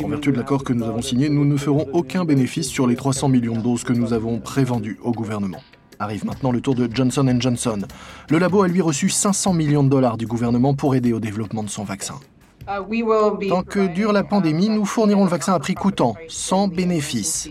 En 0.05 0.09
vertu 0.09 0.31
de 0.31 0.37
l'accord 0.37 0.63
que 0.63 0.73
nous 0.73 0.85
avons 0.85 1.03
signé, 1.03 1.29
nous 1.29 1.45
ne 1.45 1.57
ferons 1.57 1.89
aucun 1.93 2.25
bénéfice 2.25 2.69
sur 2.69 2.87
les 2.87 2.95
300 2.95 3.29
millions 3.29 3.57
de 3.57 3.63
doses 3.63 3.83
que 3.83 3.93
nous 3.93 4.13
avons 4.13 4.39
prévendues 4.39 4.99
au 5.03 5.11
gouvernement. 5.11 5.61
Arrive 5.99 6.25
maintenant 6.25 6.53
le 6.53 6.61
tour 6.61 6.77
de 6.77 6.89
Johnson 6.93 7.37
Johnson. 7.41 7.81
Le 8.31 8.39
labo 8.39 8.63
a 8.63 8.69
lui 8.69 8.81
reçu 8.81 9.09
500 9.09 9.53
millions 9.53 9.83
de 9.83 9.89
dollars 9.89 10.17
du 10.17 10.27
gouvernement 10.27 10.75
pour 10.75 10.95
aider 10.95 11.13
au 11.13 11.21
développement 11.21 11.65
de 11.65 11.69
son 11.69 11.83
vaccin. 11.83 12.15
Tant 12.67 13.63
que 13.63 13.87
dure 13.87 14.13
la 14.13 14.25
pandémie, 14.25 14.69
nous 14.69 14.85
fournirons 14.85 15.25
le 15.25 15.31
vaccin 15.31 15.55
à 15.55 15.59
prix 15.59 15.75
coûtant, 15.75 16.15
sans 16.29 16.69
bénéfice. 16.69 17.49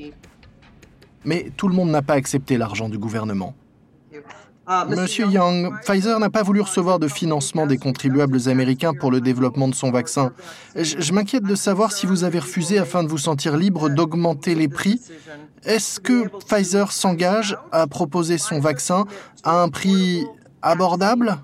Mais 1.25 1.51
tout 1.57 1.67
le 1.67 1.75
monde 1.75 1.89
n'a 1.89 2.01
pas 2.01 2.13
accepté 2.13 2.57
l'argent 2.57 2.89
du 2.89 2.97
gouvernement. 2.97 3.53
Monsieur 4.87 5.25
Young, 5.25 5.73
Pfizer 5.81 6.19
n'a 6.19 6.29
pas 6.29 6.43
voulu 6.43 6.61
recevoir 6.61 6.99
de 6.99 7.07
financement 7.07 7.65
des 7.65 7.79
contribuables 7.79 8.47
américains 8.47 8.93
pour 8.93 9.09
le 9.09 9.19
développement 9.19 9.67
de 9.67 9.73
son 9.73 9.89
vaccin. 9.89 10.31
Je, 10.75 11.11
m'inquiète 11.11 11.43
de 11.43 11.55
savoir 11.55 11.91
si 11.91 12.05
vous 12.05 12.23
avez 12.23 12.37
refusé 12.37 12.77
afin 12.77 13.03
de 13.03 13.07
vous 13.07 13.17
sentir 13.17 13.57
libre 13.57 13.89
d'augmenter 13.89 14.53
les 14.53 14.67
prix. 14.67 15.01
Est-ce 15.63 15.99
que 15.99 16.27
Pfizer 16.45 16.91
s'engage 16.91 17.57
à 17.71 17.87
proposer 17.87 18.37
son 18.37 18.59
vaccin 18.59 19.05
à 19.43 19.63
un 19.63 19.69
prix 19.69 20.23
abordable? 20.61 21.39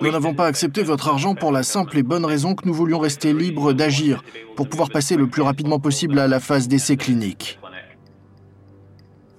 Nous 0.00 0.10
n'avons 0.10 0.34
pas 0.34 0.46
accepté 0.46 0.82
votre 0.82 1.08
argent 1.08 1.34
pour 1.34 1.52
la 1.52 1.62
simple 1.62 1.98
et 1.98 2.02
bonne 2.02 2.24
raison 2.24 2.54
que 2.54 2.66
nous 2.66 2.74
voulions 2.74 2.98
rester 2.98 3.32
libres 3.32 3.72
d'agir 3.72 4.22
pour 4.56 4.68
pouvoir 4.68 4.90
passer 4.90 5.16
le 5.16 5.26
plus 5.26 5.42
rapidement 5.42 5.78
possible 5.78 6.18
à 6.18 6.26
la 6.26 6.40
phase 6.40 6.68
d'essai 6.68 6.96
clinique. 6.96 7.58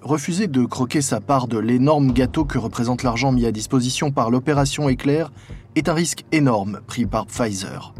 Refuser 0.02 0.46
de 0.46 0.64
croquer 0.64 1.02
sa 1.02 1.20
part 1.20 1.48
de 1.48 1.58
l'énorme 1.58 2.12
gâteau 2.12 2.44
que 2.44 2.58
représente 2.58 3.02
l'argent 3.02 3.32
mis 3.32 3.44
à 3.44 3.50
disposition 3.50 4.12
par 4.12 4.30
l'opération 4.30 4.88
Éclair 4.88 5.32
est 5.74 5.88
un 5.88 5.94
risque 5.94 6.24
énorme 6.30 6.80
pris 6.86 7.06
par 7.06 7.26
Pfizer. 7.26 7.92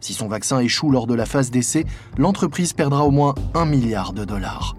Si 0.00 0.14
son 0.14 0.26
vaccin 0.26 0.60
échoue 0.60 0.90
lors 0.90 1.06
de 1.06 1.14
la 1.14 1.26
phase 1.26 1.50
d'essai, 1.50 1.84
l'entreprise 2.16 2.72
perdra 2.72 3.04
au 3.04 3.10
moins 3.10 3.34
un 3.54 3.66
milliard 3.66 4.14
de 4.14 4.24
dollars. 4.24 4.74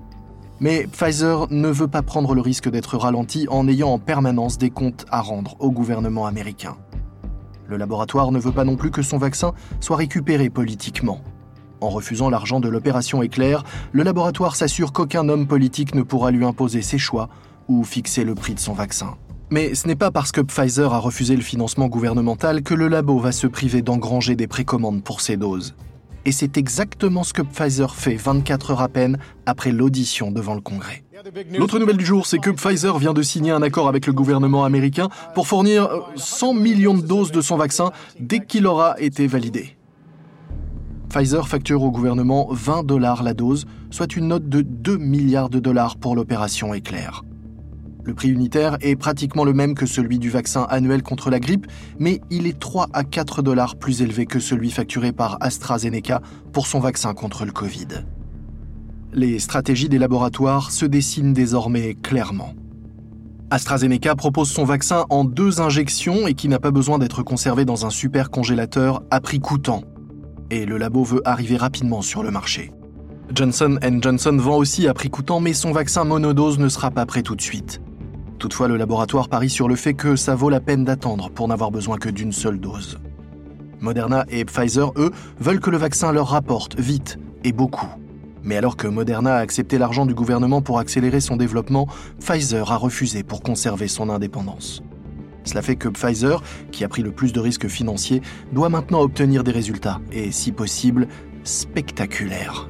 Mais 0.59 0.87
Pfizer 0.87 1.47
ne 1.51 1.67
veut 1.67 1.87
pas 1.87 2.01
prendre 2.01 2.33
le 2.33 2.41
risque 2.41 2.69
d'être 2.69 2.97
ralenti 2.97 3.45
en 3.49 3.67
ayant 3.67 3.89
en 3.89 3.99
permanence 3.99 4.57
des 4.57 4.69
comptes 4.71 5.05
à 5.11 5.21
rendre 5.21 5.55
au 5.59 5.69
gouvernement 5.69 6.25
américain. 6.25 6.77
Le 7.67 7.77
laboratoire 7.77 8.31
ne 8.31 8.39
veut 8.39 8.51
pas 8.51 8.63
non 8.63 8.75
plus 8.75 8.91
que 8.91 9.01
son 9.01 9.17
vaccin 9.17 9.53
soit 9.79 9.97
récupéré 9.97 10.49
politiquement. 10.49 11.21
En 11.81 11.89
refusant 11.89 12.29
l'argent 12.29 12.59
de 12.59 12.69
l'opération 12.69 13.21
Éclair, 13.21 13.63
le 13.91 14.03
laboratoire 14.03 14.55
s'assure 14.55 14.93
qu'aucun 14.93 15.27
homme 15.29 15.47
politique 15.47 15.93
ne 15.95 16.01
pourra 16.01 16.31
lui 16.31 16.45
imposer 16.45 16.81
ses 16.81 16.97
choix 16.97 17.29
ou 17.67 17.83
fixer 17.83 18.23
le 18.23 18.35
prix 18.35 18.53
de 18.53 18.59
son 18.59 18.73
vaccin. 18.73 19.15
Mais 19.51 19.75
ce 19.75 19.87
n'est 19.87 19.95
pas 19.95 20.11
parce 20.11 20.31
que 20.31 20.41
Pfizer 20.41 20.93
a 20.93 20.99
refusé 20.99 21.35
le 21.35 21.43
financement 21.43 21.87
gouvernemental 21.87 22.63
que 22.63 22.73
le 22.73 22.87
labo 22.87 23.19
va 23.19 23.31
se 23.31 23.45
priver 23.45 23.81
d'engranger 23.81 24.35
des 24.35 24.47
précommandes 24.47 25.03
pour 25.03 25.21
ses 25.21 25.37
doses. 25.37 25.75
Et 26.25 26.31
c'est 26.31 26.57
exactement 26.57 27.23
ce 27.23 27.33
que 27.33 27.43
Pfizer 27.43 27.93
fait 27.93 28.15
24 28.15 28.71
heures 28.71 28.81
à 28.81 28.89
peine 28.89 29.19
après 29.45 29.71
l'audition 29.71 30.31
devant 30.31 30.55
le 30.55 30.61
Congrès. 30.61 31.04
L'autre 31.57 31.79
nouvelle 31.79 31.97
du 31.97 32.05
jour, 32.05 32.25
c'est 32.27 32.37
que 32.37 32.51
Pfizer 32.51 32.99
vient 32.99 33.13
de 33.13 33.23
signer 33.23 33.51
un 33.51 33.63
accord 33.63 33.87
avec 33.87 34.05
le 34.05 34.13
gouvernement 34.13 34.63
américain 34.63 35.09
pour 35.33 35.47
fournir 35.47 35.89
100 36.15 36.53
millions 36.53 36.93
de 36.93 37.01
doses 37.01 37.31
de 37.31 37.41
son 37.41 37.57
vaccin 37.57 37.91
dès 38.19 38.41
qu'il 38.45 38.67
aura 38.67 38.99
été 38.99 39.25
validé. 39.25 39.75
Pfizer 41.09 41.47
facture 41.47 41.81
au 41.81 41.89
gouvernement 41.89 42.47
20 42.51 42.85
dollars 42.85 43.23
la 43.23 43.33
dose, 43.33 43.65
soit 43.89 44.15
une 44.15 44.27
note 44.27 44.49
de 44.49 44.61
2 44.61 44.97
milliards 44.97 45.49
de 45.49 45.59
dollars 45.59 45.97
pour 45.97 46.15
l'opération 46.15 46.73
Éclair. 46.73 47.23
Le 48.03 48.13
prix 48.13 48.29
unitaire 48.29 48.77
est 48.81 48.95
pratiquement 48.95 49.45
le 49.45 49.53
même 49.53 49.73
que 49.73 49.87
celui 49.87 50.19
du 50.19 50.29
vaccin 50.29 50.67
annuel 50.69 51.01
contre 51.01 51.31
la 51.31 51.39
grippe, 51.39 51.65
mais 51.97 52.21
il 52.29 52.45
est 52.45 52.59
3 52.59 52.89
à 52.93 53.03
4 53.03 53.41
dollars 53.41 53.77
plus 53.77 54.03
élevé 54.03 54.27
que 54.27 54.39
celui 54.39 54.69
facturé 54.69 55.11
par 55.11 55.37
AstraZeneca 55.39 56.21
pour 56.53 56.67
son 56.67 56.79
vaccin 56.79 57.15
contre 57.15 57.45
le 57.45 57.51
Covid. 57.51 57.87
Les 59.17 59.39
stratégies 59.39 59.87
des 59.87 59.97
laboratoires 59.97 60.71
se 60.71 60.85
dessinent 60.85 61.31
désormais 61.31 61.93
clairement. 61.93 62.53
AstraZeneca 63.49 64.13
propose 64.13 64.51
son 64.51 64.65
vaccin 64.65 65.05
en 65.09 65.23
deux 65.23 65.61
injections 65.61 66.27
et 66.27 66.33
qui 66.33 66.49
n'a 66.49 66.59
pas 66.59 66.71
besoin 66.71 66.99
d'être 66.99 67.23
conservé 67.23 67.63
dans 67.63 67.85
un 67.85 67.89
super 67.89 68.29
congélateur 68.29 69.03
à 69.11 69.21
prix 69.21 69.39
coûtant. 69.39 69.83
Et 70.51 70.65
le 70.65 70.77
labo 70.77 71.05
veut 71.05 71.21
arriver 71.23 71.55
rapidement 71.55 72.01
sur 72.01 72.23
le 72.23 72.31
marché. 72.31 72.73
Johnson 73.33 73.79
Johnson 74.01 74.35
vend 74.37 74.57
aussi 74.57 74.85
à 74.85 74.93
prix 74.93 75.09
coûtant, 75.09 75.39
mais 75.39 75.53
son 75.53 75.71
vaccin 75.71 76.03
monodose 76.03 76.59
ne 76.59 76.67
sera 76.67 76.91
pas 76.91 77.05
prêt 77.05 77.23
tout 77.23 77.37
de 77.37 77.41
suite. 77.41 77.79
Toutefois, 78.37 78.67
le 78.67 78.75
laboratoire 78.75 79.29
parie 79.29 79.49
sur 79.49 79.69
le 79.69 79.77
fait 79.77 79.93
que 79.93 80.17
ça 80.17 80.35
vaut 80.35 80.49
la 80.49 80.59
peine 80.59 80.83
d'attendre 80.83 81.29
pour 81.29 81.47
n'avoir 81.47 81.71
besoin 81.71 81.95
que 81.95 82.09
d'une 82.09 82.33
seule 82.33 82.59
dose. 82.59 82.99
Moderna 83.79 84.25
et 84.27 84.43
Pfizer, 84.43 84.91
eux, 84.97 85.11
veulent 85.39 85.61
que 85.61 85.69
le 85.69 85.77
vaccin 85.77 86.11
leur 86.11 86.27
rapporte 86.27 86.77
vite 86.77 87.17
et 87.45 87.53
beaucoup. 87.53 87.87
Mais 88.45 88.55
alors 88.55 88.77
que 88.77 88.87
Moderna 88.87 89.35
a 89.35 89.39
accepté 89.39 89.77
l'argent 89.77 90.05
du 90.05 90.13
gouvernement 90.13 90.61
pour 90.61 90.79
accélérer 90.79 91.19
son 91.19 91.35
développement, 91.35 91.87
Pfizer 92.19 92.71
a 92.71 92.77
refusé 92.77 93.23
pour 93.23 93.41
conserver 93.41 93.87
son 93.87 94.09
indépendance. 94.09 94.83
Cela 95.43 95.61
fait 95.61 95.75
que 95.75 95.89
Pfizer, 95.89 96.41
qui 96.71 96.83
a 96.83 96.87
pris 96.87 97.01
le 97.01 97.11
plus 97.11 97.33
de 97.33 97.39
risques 97.39 97.67
financiers, 97.67 98.21
doit 98.53 98.69
maintenant 98.69 99.01
obtenir 99.01 99.43
des 99.43 99.51
résultats, 99.51 99.99
et 100.11 100.31
si 100.31 100.51
possible, 100.51 101.07
spectaculaires. 101.43 102.67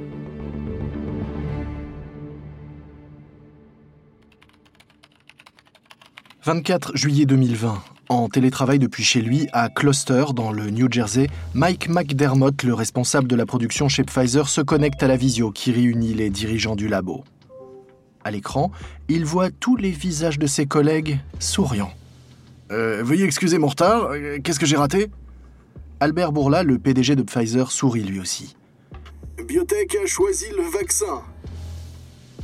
24 6.43 6.95
juillet 6.95 7.25
2020. 7.25 7.94
En 8.07 8.29
télétravail 8.29 8.77
depuis 8.77 9.03
chez 9.03 9.21
lui 9.21 9.47
à 9.51 9.69
Cluster, 9.69 10.25
dans 10.35 10.51
le 10.51 10.69
New 10.69 10.87
Jersey, 10.91 11.27
Mike 11.55 11.89
McDermott, 11.89 12.61
le 12.63 12.73
responsable 12.75 13.27
de 13.27 13.35
la 13.35 13.47
production 13.47 13.89
chez 13.89 14.03
Pfizer, 14.03 14.47
se 14.47 14.61
connecte 14.61 15.01
à 15.01 15.07
la 15.07 15.17
visio 15.17 15.51
qui 15.51 15.71
réunit 15.71 16.13
les 16.13 16.29
dirigeants 16.29 16.75
du 16.75 16.87
labo. 16.87 17.23
À 18.23 18.29
l'écran, 18.29 18.71
il 19.09 19.25
voit 19.25 19.49
tous 19.49 19.75
les 19.75 19.89
visages 19.89 20.37
de 20.37 20.45
ses 20.45 20.67
collègues 20.67 21.19
souriants. 21.39 21.93
Euh, 22.71 23.01
veuillez 23.03 23.25
excuser 23.25 23.57
mon 23.57 23.67
retard, 23.67 24.11
qu'est-ce 24.43 24.59
que 24.59 24.65
j'ai 24.65 24.77
raté? 24.77 25.09
Albert 25.99 26.31
Bourla, 26.31 26.63
le 26.63 26.77
PDG 26.77 27.15
de 27.15 27.23
Pfizer, 27.23 27.71
sourit 27.71 28.03
lui 28.03 28.19
aussi. 28.19 28.55
Biotech 29.47 29.95
a 30.03 30.05
choisi 30.05 30.45
le 30.55 30.63
vaccin. 30.63 31.23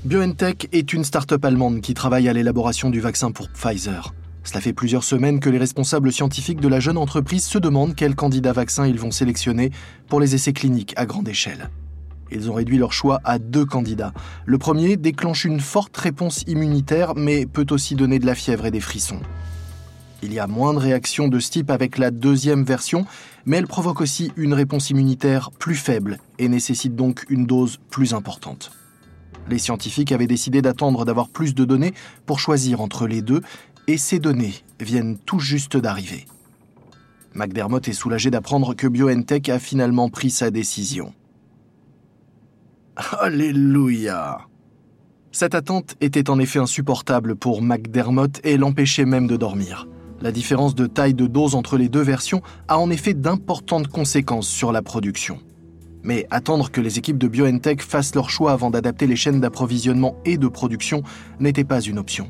BioNTech 0.04 0.68
est 0.72 0.94
une 0.94 1.04
start-up 1.04 1.46
allemande 1.46 1.82
qui 1.82 1.94
travaille 1.94 2.28
à 2.28 2.34
l'élaboration 2.34 2.90
du 2.90 3.00
vaccin 3.00 3.32
pour 3.32 3.50
Pfizer. 3.50 4.16
Cela 4.44 4.62
fait 4.62 4.74
plusieurs 4.74 5.04
semaines 5.04 5.40
que 5.40 5.50
les 5.50 5.58
responsables 5.58 6.12
scientifiques 6.12 6.60
de 6.60 6.68
la 6.68 6.80
jeune 6.80 6.98
entreprise 6.98 7.46
se 7.46 7.58
demandent 7.58 7.96
quel 7.96 8.16
candidat 8.16 8.54
vaccin 8.54 8.88
ils 8.88 9.00
vont 9.00 9.12
sélectionner 9.12 9.72
pour 10.08 10.20
les 10.20 10.34
essais 10.34 10.54
cliniques 10.54 10.94
à 10.98 11.06
grande 11.06 11.28
échelle. 11.28 11.70
Ils 12.32 12.50
ont 12.50 12.54
réduit 12.54 12.78
leur 12.78 12.94
choix 12.94 13.20
à 13.24 13.40
deux 13.40 13.66
candidats. 13.66 14.14
Le 14.46 14.58
premier 14.58 14.98
déclenche 14.98 15.46
une 15.46 15.60
forte 15.60 15.96
réponse 15.98 16.44
immunitaire, 16.48 17.14
mais 17.16 17.46
peut 17.46 17.68
aussi 17.72 17.96
donner 17.96 18.20
de 18.20 18.26
la 18.26 18.36
fièvre 18.36 18.66
et 18.66 18.72
des 18.72 18.80
frissons. 18.80 19.20
Il 20.24 20.34
y 20.34 20.40
a 20.40 20.48
moins 20.48 20.74
de 20.74 20.80
réactions 20.80 21.28
de 21.28 21.40
ce 21.40 21.50
type 21.50 21.70
avec 21.70 21.98
la 21.98 22.12
deuxième 22.12 22.64
version, 22.64 23.06
mais 23.46 23.58
elle 23.58 23.68
provoque 23.68 24.02
aussi 24.02 24.32
une 24.38 24.54
réponse 24.54 24.90
immunitaire 24.92 25.52
plus 25.52 25.76
faible 25.76 26.20
et 26.40 26.48
nécessite 26.48 26.96
donc 26.96 27.26
une 27.30 27.46
dose 27.46 27.80
plus 27.90 28.14
importante. 28.14 28.72
Les 29.50 29.58
scientifiques 29.58 30.12
avaient 30.12 30.28
décidé 30.28 30.62
d'attendre 30.62 31.04
d'avoir 31.06 31.28
plus 31.28 31.56
de 31.56 31.66
données 31.66 31.94
pour 32.26 32.40
choisir 32.40 32.82
entre 32.82 33.08
les 33.08 33.24
deux, 33.24 33.42
et 33.88 33.98
ces 33.98 34.20
données 34.20 34.54
viennent 34.80 35.18
tout 35.18 35.40
juste 35.40 35.78
d'arriver. 35.78 36.26
McDermott 37.34 37.88
est 37.88 37.94
soulagé 37.94 38.30
d'apprendre 38.30 38.74
que 38.74 38.88
BioNTech 38.88 39.50
a 39.50 39.60
finalement 39.60 40.10
pris 40.10 40.32
sa 40.32 40.52
décision. 40.52 41.14
Alléluia 43.20 44.40
Cette 45.32 45.56
attente 45.56 45.96
était 46.02 46.30
en 46.30 46.40
effet 46.40 46.60
insupportable 46.60 47.36
pour 47.36 47.62
McDermott 47.62 48.40
et 48.44 48.58
l'empêchait 48.58 49.06
même 49.06 49.28
de 49.28 49.38
dormir. 49.38 49.88
La 50.22 50.32
différence 50.32 50.76
de 50.76 50.88
taille 50.88 51.14
de 51.14 51.26
dose 51.26 51.56
entre 51.56 51.78
les 51.78 51.90
deux 51.90 52.02
versions 52.02 52.42
a 52.68 52.78
en 52.78 52.92
effet 52.92 53.14
d'importantes 53.14 53.88
conséquences 53.88 54.48
sur 54.48 54.72
la 54.72 54.82
production. 54.82 55.40
Mais 56.04 56.28
attendre 56.32 56.70
que 56.70 56.82
les 56.82 56.98
équipes 56.98 57.18
de 57.18 57.28
BioNTech 57.28 57.82
fassent 57.82 58.14
leur 58.14 58.30
choix 58.30 58.52
avant 58.52 58.72
d'adapter 58.72 59.08
les 59.08 59.16
chaînes 59.16 59.40
d'approvisionnement 59.40 60.18
et 60.26 60.38
de 60.38 60.48
production 60.48 61.02
n'était 61.40 61.64
pas 61.64 61.80
une 61.80 61.98
option. 61.98 62.30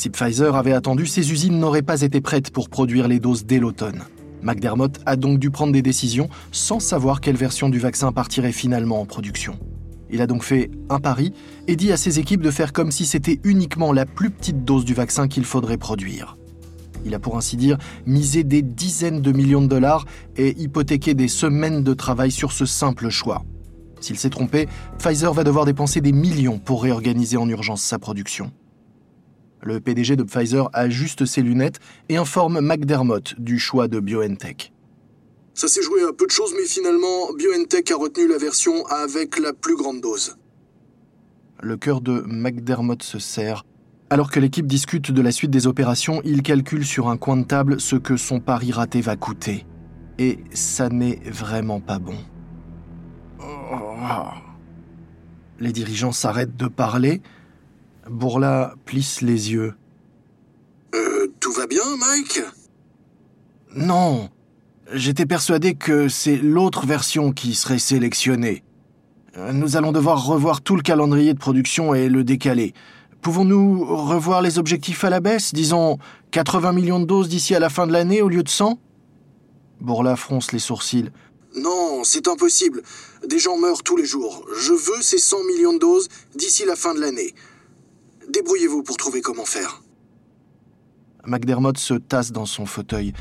Si 0.00 0.08
Pfizer 0.08 0.56
avait 0.56 0.72
attendu, 0.72 1.06
ces 1.06 1.30
usines 1.30 1.58
n'auraient 1.58 1.82
pas 1.82 2.00
été 2.00 2.22
prêtes 2.22 2.52
pour 2.52 2.70
produire 2.70 3.06
les 3.06 3.20
doses 3.20 3.44
dès 3.44 3.58
l'automne. 3.58 4.00
McDermott 4.40 4.98
a 5.04 5.14
donc 5.14 5.38
dû 5.38 5.50
prendre 5.50 5.74
des 5.74 5.82
décisions 5.82 6.30
sans 6.52 6.80
savoir 6.80 7.20
quelle 7.20 7.36
version 7.36 7.68
du 7.68 7.78
vaccin 7.78 8.10
partirait 8.10 8.52
finalement 8.52 9.02
en 9.02 9.04
production. 9.04 9.58
Il 10.08 10.22
a 10.22 10.26
donc 10.26 10.42
fait 10.42 10.70
un 10.88 11.00
pari 11.00 11.34
et 11.68 11.76
dit 11.76 11.92
à 11.92 11.98
ses 11.98 12.18
équipes 12.18 12.40
de 12.40 12.50
faire 12.50 12.72
comme 12.72 12.90
si 12.90 13.04
c'était 13.04 13.40
uniquement 13.44 13.92
la 13.92 14.06
plus 14.06 14.30
petite 14.30 14.64
dose 14.64 14.86
du 14.86 14.94
vaccin 14.94 15.28
qu'il 15.28 15.44
faudrait 15.44 15.76
produire. 15.76 16.38
Il 17.04 17.14
a 17.14 17.18
pour 17.18 17.36
ainsi 17.36 17.58
dire 17.58 17.76
misé 18.06 18.42
des 18.42 18.62
dizaines 18.62 19.20
de 19.20 19.32
millions 19.32 19.60
de 19.60 19.68
dollars 19.68 20.06
et 20.38 20.58
hypothéqué 20.58 21.12
des 21.12 21.28
semaines 21.28 21.84
de 21.84 21.92
travail 21.92 22.30
sur 22.30 22.52
ce 22.52 22.64
simple 22.64 23.10
choix. 23.10 23.44
S'il 24.00 24.18
s'est 24.18 24.30
trompé, 24.30 24.66
Pfizer 24.98 25.34
va 25.34 25.44
devoir 25.44 25.66
dépenser 25.66 26.00
des 26.00 26.12
millions 26.12 26.58
pour 26.58 26.84
réorganiser 26.84 27.36
en 27.36 27.46
urgence 27.50 27.82
sa 27.82 27.98
production. 27.98 28.50
Le 29.62 29.78
PDG 29.78 30.16
de 30.16 30.22
Pfizer 30.22 30.70
ajuste 30.72 31.26
ses 31.26 31.42
lunettes 31.42 31.80
et 32.08 32.16
informe 32.16 32.60
McDermott 32.60 33.34
du 33.38 33.58
choix 33.58 33.88
de 33.88 34.00
BioNTech. 34.00 34.72
Ça 35.52 35.68
s'est 35.68 35.82
joué 35.82 36.02
à 36.02 36.12
peu 36.12 36.26
de 36.26 36.30
choses, 36.30 36.54
mais 36.56 36.66
finalement, 36.66 37.32
BioNTech 37.36 37.90
a 37.90 37.96
retenu 37.96 38.26
la 38.26 38.38
version 38.38 38.86
avec 38.86 39.38
la 39.38 39.52
plus 39.52 39.76
grande 39.76 40.00
dose. 40.00 40.36
Le 41.62 41.76
cœur 41.76 42.00
de 42.00 42.22
McDermott 42.26 43.02
se 43.02 43.18
serre. 43.18 43.66
Alors 44.08 44.30
que 44.30 44.40
l'équipe 44.40 44.66
discute 44.66 45.12
de 45.12 45.20
la 45.20 45.30
suite 45.30 45.50
des 45.50 45.66
opérations, 45.66 46.22
il 46.24 46.42
calcule 46.42 46.86
sur 46.86 47.08
un 47.08 47.18
coin 47.18 47.36
de 47.36 47.44
table 47.44 47.80
ce 47.80 47.96
que 47.96 48.16
son 48.16 48.40
pari 48.40 48.72
raté 48.72 49.02
va 49.02 49.16
coûter. 49.16 49.66
Et 50.18 50.38
ça 50.54 50.88
n'est 50.88 51.20
vraiment 51.26 51.80
pas 51.80 51.98
bon. 51.98 52.16
Les 55.58 55.72
dirigeants 55.72 56.12
s'arrêtent 56.12 56.56
de 56.56 56.66
parler. 56.66 57.20
Bourla 58.10 58.74
plisse 58.84 59.20
les 59.20 59.52
yeux. 59.52 59.74
Euh, 60.94 61.32
tout 61.38 61.52
va 61.52 61.66
bien, 61.66 61.84
Mike? 61.96 62.40
Non. 63.74 64.28
J'étais 64.92 65.26
persuadé 65.26 65.74
que 65.74 66.08
c'est 66.08 66.36
l'autre 66.36 66.86
version 66.86 67.32
qui 67.32 67.54
serait 67.54 67.78
sélectionnée. 67.78 68.64
Nous 69.52 69.76
allons 69.76 69.92
devoir 69.92 70.26
revoir 70.26 70.60
tout 70.60 70.74
le 70.74 70.82
calendrier 70.82 71.32
de 71.34 71.38
production 71.38 71.94
et 71.94 72.08
le 72.08 72.24
décaler. 72.24 72.74
Pouvons-nous 73.22 73.84
revoir 73.84 74.42
les 74.42 74.58
objectifs 74.58 75.04
à 75.04 75.10
la 75.10 75.20
baisse 75.20 75.54
Disons 75.54 75.98
80 76.32 76.72
millions 76.72 76.98
de 76.98 77.04
doses 77.04 77.28
d'ici 77.28 77.54
à 77.54 77.60
la 77.60 77.68
fin 77.68 77.86
de 77.86 77.92
l'année 77.92 78.22
au 78.22 78.28
lieu 78.28 78.42
de 78.42 78.48
100 78.48 78.78
Bourla 79.80 80.16
fronce 80.16 80.50
les 80.50 80.58
sourcils. 80.58 81.10
Non, 81.56 82.02
c'est 82.02 82.28
impossible. 82.28 82.82
Des 83.26 83.38
gens 83.38 83.56
meurent 83.56 83.82
tous 83.82 83.96
les 83.96 84.04
jours. 84.04 84.44
Je 84.58 84.72
veux 84.72 85.00
ces 85.00 85.18
100 85.18 85.44
millions 85.44 85.72
de 85.72 85.78
doses 85.78 86.08
d'ici 86.34 86.64
la 86.66 86.76
fin 86.76 86.92
de 86.94 87.00
l'année. 87.00 87.34
Débrouillez-vous 88.32 88.82
pour 88.82 88.96
trouver 88.96 89.20
comment 89.20 89.44
faire. 89.44 89.82
McDermott 91.26 91.76
se 91.76 91.94
tasse 91.94 92.32
dans 92.32 92.46
son 92.46 92.64
fauteuil 92.64 93.12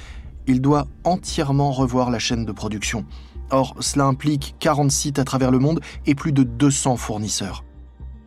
il 0.50 0.62
doit 0.62 0.88
entièrement 1.04 1.72
revoir 1.72 2.10
la 2.10 2.18
chaîne 2.18 2.44
de 2.44 2.52
production. 2.52 3.06
Or, 3.52 3.76
cela 3.80 4.06
implique 4.06 4.56
40 4.60 4.92
sites 4.92 5.20
à 5.20 5.24
travers 5.24 5.52
le 5.52 5.60
monde 5.60 5.80
et 6.08 6.16
plus 6.16 6.32
de 6.32 6.42
200 6.42 6.98
fournisseurs. 6.98 7.64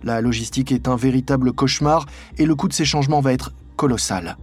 La 0.04 0.20
logistique 0.20 0.70
est 0.70 0.86
un 0.86 0.94
véritable 0.94 1.52
cauchemar 1.52 2.06
et 2.38 2.46
le 2.46 2.54
coût 2.54 2.68
de 2.68 2.72
ces 2.72 2.84
changements 2.84 3.20
va 3.20 3.32
être 3.32 3.52
colossal. 3.76 4.36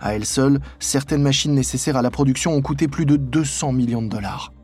À 0.00 0.14
elle 0.14 0.24
seule, 0.24 0.60
certaines 0.78 1.22
machines 1.22 1.54
nécessaires 1.54 1.96
à 1.96 2.02
la 2.02 2.10
production 2.10 2.54
ont 2.54 2.62
coûté 2.62 2.88
plus 2.88 3.04
de 3.04 3.16
200 3.16 3.72
millions 3.72 4.02
de 4.02 4.08
dollars. 4.08 4.54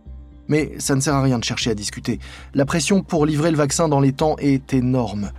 Mais 0.49 0.73
ça 0.79 0.95
ne 0.95 1.01
sert 1.01 1.15
à 1.15 1.23
rien 1.23 1.39
de 1.39 1.45
chercher 1.45 1.71
à 1.71 1.75
discuter. 1.75 2.21
La 2.55 2.65
pression 2.65 3.03
pour 3.03 3.27
livrer 3.27 3.51
le 3.51 3.59
vaccin 3.59 3.87
dans 3.89 4.01
les 4.01 4.13
temps 4.13 4.37
est 4.39 4.73
énorme, 4.73 5.31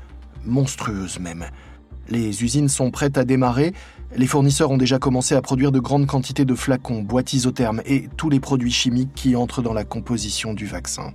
monstrueuse 0.45 1.19
même. 1.19 1.45
Les 2.09 2.43
usines 2.43 2.69
sont 2.69 2.91
prêtes 2.91 3.17
à 3.17 3.25
démarrer, 3.25 3.73
les 4.15 4.27
fournisseurs 4.27 4.71
ont 4.71 4.77
déjà 4.77 4.99
commencé 4.99 5.35
à 5.35 5.41
produire 5.41 5.71
de 5.71 5.79
grandes 5.79 6.05
quantités 6.05 6.45
de 6.45 6.55
flacons, 6.55 7.01
boîtes 7.01 7.33
isothermes 7.33 7.81
et 7.85 8.09
tous 8.17 8.29
les 8.29 8.39
produits 8.39 8.71
chimiques 8.71 9.13
qui 9.15 9.35
entrent 9.35 9.61
dans 9.61 9.73
la 9.73 9.85
composition 9.85 10.53
du 10.53 10.65
vaccin. 10.65 11.13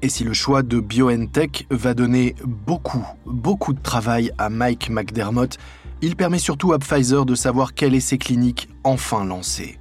Et 0.00 0.08
si 0.08 0.24
le 0.24 0.32
choix 0.32 0.62
de 0.62 0.80
BioNTech 0.80 1.66
va 1.70 1.94
donner 1.94 2.34
beaucoup, 2.44 3.06
beaucoup 3.24 3.72
de 3.72 3.80
travail 3.80 4.32
à 4.36 4.50
Mike 4.50 4.90
McDermott, 4.90 5.58
il 6.00 6.16
permet 6.16 6.40
surtout 6.40 6.72
à 6.72 6.80
Pfizer 6.80 7.24
de 7.24 7.36
savoir 7.36 7.74
quelle 7.74 7.94
est 7.94 8.00
ses 8.00 8.18
cliniques 8.18 8.68
enfin 8.82 9.24
lancées. 9.24 9.78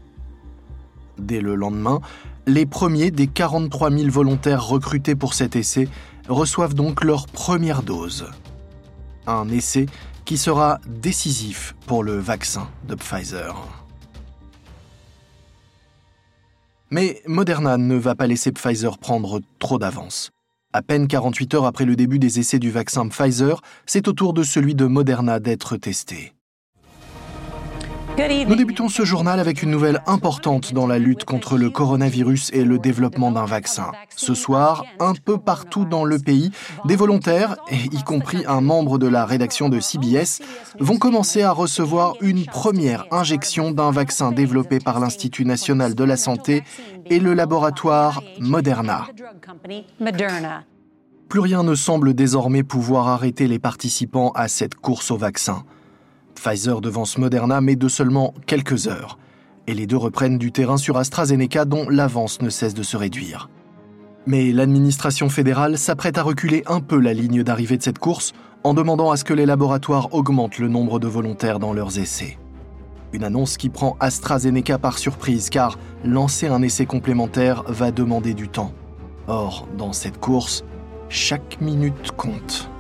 Dès 1.18 1.42
le 1.42 1.56
lendemain, 1.56 2.02
les 2.46 2.68
premiers 2.68 3.10
des 3.10 3.26
43 3.26 3.90
000 3.90 4.12
volontaires 4.12 4.64
recrutés 4.64 5.16
pour 5.16 5.34
cet 5.34 5.56
essai 5.56 5.88
reçoivent 6.30 6.76
donc 6.76 7.04
leur 7.04 7.26
première 7.26 7.82
dose. 7.82 8.28
Un 9.28 9.50
essai 9.50 9.86
qui 10.26 10.38
sera 10.38 10.80
décisif 10.88 11.76
pour 11.86 12.04
le 12.04 12.18
vaccin 12.18 12.70
de 12.88 12.96
Pfizer. 12.96 13.56
Mais 16.90 17.22
Moderna 17.26 17.78
ne 17.78 17.96
va 17.96 18.16
pas 18.16 18.28
laisser 18.28 18.52
Pfizer 18.52 18.98
prendre 18.98 19.40
trop 19.60 19.80
d'avance. 19.80 20.32
À 20.74 20.82
peine 20.82 21.08
48 21.08 21.54
heures 21.54 21.66
après 21.66 21.86
le 21.86 21.96
début 21.96 22.20
des 22.20 22.40
essais 22.40 22.60
du 22.60 22.72
vaccin 22.72 23.08
Pfizer, 23.08 23.62
c'est 23.86 24.08
au 24.08 24.14
tour 24.14 24.34
de 24.34 24.44
celui 24.44 24.76
de 24.76 24.86
Moderna 24.86 25.40
d'être 25.40 25.78
testé. 25.78 26.34
Nous 28.30 28.56
débutons 28.56 28.88
ce 28.88 29.04
journal 29.04 29.40
avec 29.40 29.64
une 29.64 29.72
nouvelle 29.72 30.04
importante 30.06 30.74
dans 30.74 30.86
la 30.86 31.00
lutte 31.00 31.26
contre 31.26 31.58
le 31.58 31.70
coronavirus 31.72 32.52
et 32.54 32.64
le 32.64 32.78
développement 32.78 33.32
d'un 33.32 33.46
vaccin. 33.46 33.92
Ce 34.16 34.36
soir, 34.36 34.86
un 35.00 35.14
peu 35.14 35.40
partout 35.40 35.86
dans 35.86 36.04
le 36.04 36.20
pays, 36.20 36.52
des 36.86 36.96
volontaires, 36.96 37.56
y 37.72 38.04
compris 38.04 38.44
un 38.48 38.62
membre 38.62 39.00
de 39.00 39.08
la 39.08 39.26
rédaction 39.26 39.70
de 39.70 39.80
CBS, 39.80 40.42
vont 40.80 40.98
commencer 40.98 41.42
à 41.42 41.52
recevoir 41.52 42.16
une 42.22 42.46
première 42.46 43.06
injection 43.12 43.72
d'un 43.72 43.92
vaccin 43.92 44.32
développé 44.32 44.80
par 44.80 45.00
l'Institut 45.00 45.46
national 45.46 45.96
de 45.96 46.04
la 46.04 46.18
santé 46.18 46.64
et 47.08 47.20
le 47.20 47.34
laboratoire 47.34 48.22
Moderna. 48.40 49.08
Plus 51.28 51.40
rien 51.40 51.64
ne 51.64 51.76
semble 51.76 52.14
désormais 52.14 52.64
pouvoir 52.64 53.08
arrêter 53.08 53.48
les 53.48 53.60
participants 53.60 54.32
à 54.36 54.48
cette 54.48 54.76
course 54.76 55.10
au 55.12 55.18
vaccin. 55.18 55.64
Pfizer 56.42 56.82
devance 56.82 57.20
Moderna, 57.20 57.62
mais 57.62 57.76
de 57.76 57.88
seulement 57.88 58.34
quelques 58.48 58.88
heures. 58.88 59.20
Et 59.68 59.76
les 59.76 59.86
deux 59.86 59.98
reprennent 59.98 60.40
du 60.40 60.52
terrain 60.52 60.78
sur 60.78 60.98
AstraZeneca, 60.98 61.66
dont 61.66 61.88
l'avance 61.88 62.42
ne 62.42 62.50
cesse 62.50 62.74
de 62.74 62.82
se 62.82 62.98
réduire. 62.98 63.50
Mais 64.26 64.52
l'administration 64.52 65.30
fédérale 65.30 65.78
s'apprête 65.78 66.18
à 66.18 66.24
reculer 66.24 66.64
un 66.66 66.80
peu 66.80 67.00
la 67.00 67.14
ligne 67.14 67.44
d'arrivée 67.44 67.78
de 67.78 67.84
cette 67.84 68.00
course 68.00 68.34
en 68.64 68.74
demandant 68.74 69.12
à 69.12 69.18
ce 69.18 69.24
que 69.24 69.36
les 69.36 69.46
laboratoires 69.46 70.16
augmentent 70.16 70.58
le 70.58 70.68
nombre 70.68 71.00
de 71.00 71.08
volontaires 71.08 71.60
dans 71.60 71.74
leurs 71.74 72.00
essais. 72.00 72.40
Une 73.14 73.24
annonce 73.24 73.58
qui 73.58 73.70
prend 73.70 73.96
AstraZeneca 74.00 74.80
par 74.80 74.98
surprise 74.98 75.50
car 75.52 75.78
lancer 76.04 76.48
un 76.48 76.64
essai 76.64 76.88
complémentaire 76.88 77.64
va 77.68 77.92
demander 77.92 78.34
du 78.34 78.48
temps. 78.48 78.74
Or, 79.28 79.68
dans 79.78 79.94
cette 79.94 80.20
course, 80.20 80.64
chaque 81.08 81.62
minute 81.62 82.12
compte. 82.18 82.71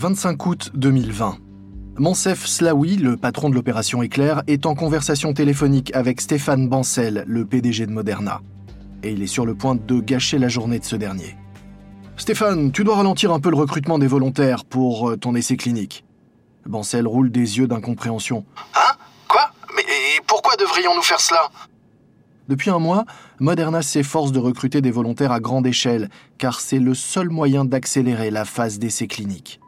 25 0.00 0.46
août 0.46 0.70
2020. 0.72 1.36
Monsef 1.98 2.46
Slaoui, 2.46 2.96
le 2.96 3.18
patron 3.18 3.50
de 3.50 3.54
l'opération 3.54 4.02
Éclair, 4.02 4.42
est 4.46 4.64
en 4.64 4.74
conversation 4.74 5.34
téléphonique 5.34 5.94
avec 5.94 6.22
Stéphane 6.22 6.70
Bancel, 6.70 7.22
le 7.26 7.44
PDG 7.44 7.84
de 7.84 7.92
Moderna. 7.92 8.40
Et 9.02 9.10
il 9.10 9.22
est 9.22 9.26
sur 9.26 9.44
le 9.44 9.54
point 9.54 9.74
de 9.74 10.00
gâcher 10.00 10.38
la 10.38 10.48
journée 10.48 10.78
de 10.78 10.86
ce 10.86 10.96
dernier. 10.96 11.36
Stéphane, 12.16 12.72
tu 12.72 12.82
dois 12.82 12.96
ralentir 12.96 13.30
un 13.30 13.40
peu 13.40 13.50
le 13.50 13.58
recrutement 13.58 13.98
des 13.98 14.06
volontaires 14.06 14.64
pour 14.64 15.10
euh, 15.10 15.16
ton 15.18 15.34
essai 15.34 15.58
clinique. 15.58 16.06
Bancel 16.64 17.06
roule 17.06 17.30
des 17.30 17.58
yeux 17.58 17.66
d'incompréhension. 17.66 18.46
Hein? 18.74 18.94
Quoi? 19.28 19.52
Mais 19.76 19.82
pourquoi 20.26 20.56
devrions-nous 20.56 21.02
faire 21.02 21.20
cela? 21.20 21.50
Depuis 22.48 22.70
un 22.70 22.78
mois, 22.78 23.04
Moderna 23.38 23.82
s'efforce 23.82 24.32
de 24.32 24.38
recruter 24.38 24.80
des 24.80 24.92
volontaires 24.92 25.32
à 25.32 25.40
grande 25.40 25.66
échelle, 25.66 26.08
car 26.38 26.58
c'est 26.58 26.78
le 26.78 26.94
seul 26.94 27.28
moyen 27.28 27.66
d'accélérer 27.66 28.30
la 28.30 28.46
phase 28.46 28.78
d'essai 28.78 29.06
clinique. 29.06 29.60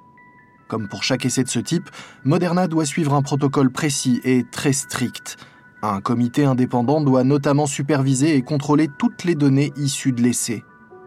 Comme 0.72 0.88
pour 0.88 1.02
chaque 1.02 1.26
essai 1.26 1.44
de 1.44 1.50
ce 1.50 1.58
type, 1.58 1.90
Moderna 2.24 2.66
doit 2.66 2.86
suivre 2.86 3.12
un 3.12 3.20
protocole 3.20 3.70
précis 3.70 4.22
et 4.24 4.42
très 4.50 4.72
strict. 4.72 5.36
Un 5.82 6.00
comité 6.00 6.46
indépendant 6.46 7.02
doit 7.02 7.24
notamment 7.24 7.66
superviser 7.66 8.36
et 8.36 8.40
contrôler 8.40 8.88
toutes 8.98 9.24
les 9.24 9.34
données 9.34 9.74
issues 9.76 10.12
de 10.12 10.22
l'essai. 10.22 10.64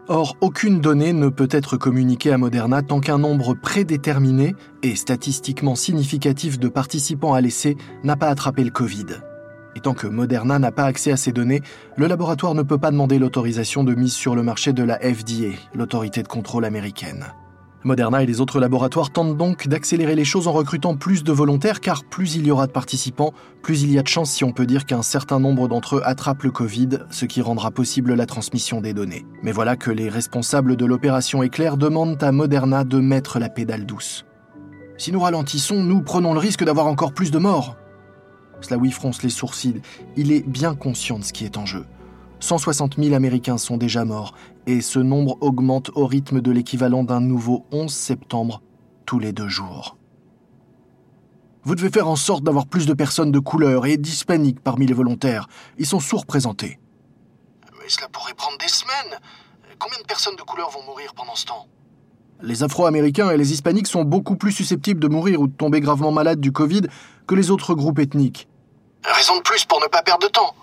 Or, 0.07 0.37
aucune 0.39 0.81
donnée 0.81 1.13
ne 1.13 1.29
peut 1.29 1.47
être 1.49 1.77
communiquée 1.77 2.31
à 2.31 2.37
Moderna 2.37 2.83
tant 2.83 2.99
qu'un 2.99 3.17
nombre 3.17 3.55
prédéterminé 3.55 4.53
et 4.83 4.95
statistiquement 4.95 5.73
significatif 5.73 6.59
de 6.59 6.67
participants 6.67 7.33
à 7.33 7.41
l'essai 7.41 7.75
n'a 8.03 8.15
pas 8.15 8.27
attrapé 8.27 8.63
le 8.63 8.69
Covid. 8.69 9.07
Et 9.75 9.79
tant 9.79 9.95
que 9.95 10.05
Moderna 10.05 10.59
n'a 10.59 10.71
pas 10.71 10.85
accès 10.85 11.11
à 11.11 11.17
ces 11.17 11.31
données, 11.31 11.63
le 11.97 12.05
laboratoire 12.05 12.53
ne 12.53 12.61
peut 12.61 12.77
pas 12.77 12.91
demander 12.91 13.17
l'autorisation 13.17 13.83
de 13.83 13.95
mise 13.95 14.13
sur 14.13 14.35
le 14.35 14.43
marché 14.43 14.73
de 14.73 14.83
la 14.83 14.99
FDA, 14.99 15.57
l'autorité 15.73 16.21
de 16.21 16.27
contrôle 16.27 16.65
américaine. 16.65 17.25
Moderna 17.85 18.23
et 18.23 18.25
les 18.25 18.41
autres 18.41 18.59
laboratoires 18.59 19.11
tentent 19.11 19.37
donc 19.37 19.67
d'accélérer 19.67 20.15
les 20.15 20.25
choses 20.25 20.47
en 20.47 20.51
recrutant 20.51 20.95
plus 20.95 21.23
de 21.23 21.31
volontaires 21.31 21.79
car 21.79 22.03
plus 22.03 22.35
il 22.35 22.47
y 22.47 22.49
aura 22.49 22.65
de 22.65 22.71
participants, 22.71 23.31
plus 23.61 23.83
il 23.83 23.91
y 23.91 23.99
a 23.99 24.01
de 24.01 24.07
chances 24.07 24.31
si 24.31 24.43
on 24.43 24.51
peut 24.51 24.65
dire 24.65 24.87
qu'un 24.87 25.03
certain 25.03 25.39
nombre 25.39 25.67
d'entre 25.67 25.97
eux 25.97 26.01
attrapent 26.03 26.41
le 26.41 26.49
Covid, 26.49 26.89
ce 27.11 27.25
qui 27.25 27.43
rendra 27.43 27.69
possible 27.69 28.15
la 28.15 28.25
transmission 28.25 28.81
des 28.81 28.95
données. 28.95 29.27
Mais 29.43 29.51
voilà 29.51 29.75
que 29.75 29.91
les 29.91 30.09
responsables 30.09 30.75
de 30.77 30.85
l'opération 30.85 31.43
Éclair 31.43 31.77
demandent 31.77 32.21
à 32.23 32.31
Moderna 32.31 32.85
de 32.85 32.99
mettre 32.99 33.37
la 33.37 33.49
pédale 33.49 33.85
douce. 33.85 34.25
Si 34.97 35.11
nous 35.11 35.19
ralentissons, 35.19 35.83
nous 35.83 36.01
prenons 36.01 36.33
le 36.33 36.39
risque 36.39 36.63
d'avoir 36.63 36.87
encore 36.87 37.13
plus 37.13 37.29
de 37.29 37.37
morts. 37.37 37.77
Slaoui 38.61 38.89
fronce 38.89 39.21
les 39.21 39.29
sourcils. 39.29 39.81
Il 40.17 40.31
est 40.31 40.47
bien 40.47 40.73
conscient 40.73 41.19
de 41.19 41.23
ce 41.23 41.33
qui 41.33 41.45
est 41.45 41.57
en 41.57 41.67
jeu. 41.67 41.85
160 42.39 42.97
000 43.01 43.15
Américains 43.15 43.57
sont 43.57 43.77
déjà 43.77 44.05
morts 44.05 44.33
et 44.67 44.81
ce 44.81 44.99
nombre 44.99 45.37
augmente 45.41 45.91
au 45.95 46.05
rythme 46.05 46.41
de 46.41 46.51
l'équivalent 46.51 47.03
d'un 47.03 47.21
nouveau 47.21 47.65
11 47.71 47.91
septembre 47.91 48.61
tous 49.05 49.19
les 49.19 49.31
deux 49.31 49.47
jours. 49.47 49.97
Vous 51.63 51.75
devez 51.75 51.89
faire 51.89 52.07
en 52.07 52.15
sorte 52.15 52.43
d'avoir 52.43 52.67
plus 52.67 52.85
de 52.85 52.93
personnes 52.93 53.31
de 53.31 53.39
couleur 53.39 53.85
et 53.85 53.97
d'hispaniques 53.97 54.59
parmi 54.59 54.85
les 54.85 54.93
volontaires. 54.93 55.47
Ils 55.79 55.87
sont 55.87 55.99
sous-représentés. 55.99 56.79
Mais 57.79 57.89
cela 57.89 58.07
pourrait 58.09 58.35
prendre 58.35 58.57
des 58.59 58.67
semaines. 58.67 59.19
Combien 59.79 59.97
de 59.99 60.05
personnes 60.05 60.35
de 60.35 60.43
couleur 60.43 60.69
vont 60.69 60.83
mourir 60.83 61.13
pendant 61.15 61.35
ce 61.35 61.45
temps? 61.45 61.67
Les 62.41 62.63
Afro-Américains 62.63 63.31
et 63.31 63.37
les 63.37 63.53
Hispaniques 63.53 63.87
sont 63.87 64.03
beaucoup 64.03 64.35
plus 64.35 64.51
susceptibles 64.51 64.99
de 64.99 65.07
mourir 65.07 65.41
ou 65.41 65.47
de 65.47 65.53
tomber 65.53 65.79
gravement 65.79 66.11
malades 66.11 66.39
du 66.39 66.51
Covid 66.51 66.81
que 67.25 67.33
les 67.33 67.49
autres 67.49 67.73
groupes 67.73 67.99
ethniques. 67.99 68.47
Raison 69.03 69.37
de 69.37 69.41
plus 69.41 69.65
pour 69.65 69.81
ne 69.81 69.87
pas 69.87 70.03
perdre 70.03 70.27
de 70.27 70.31
temps. 70.31 70.53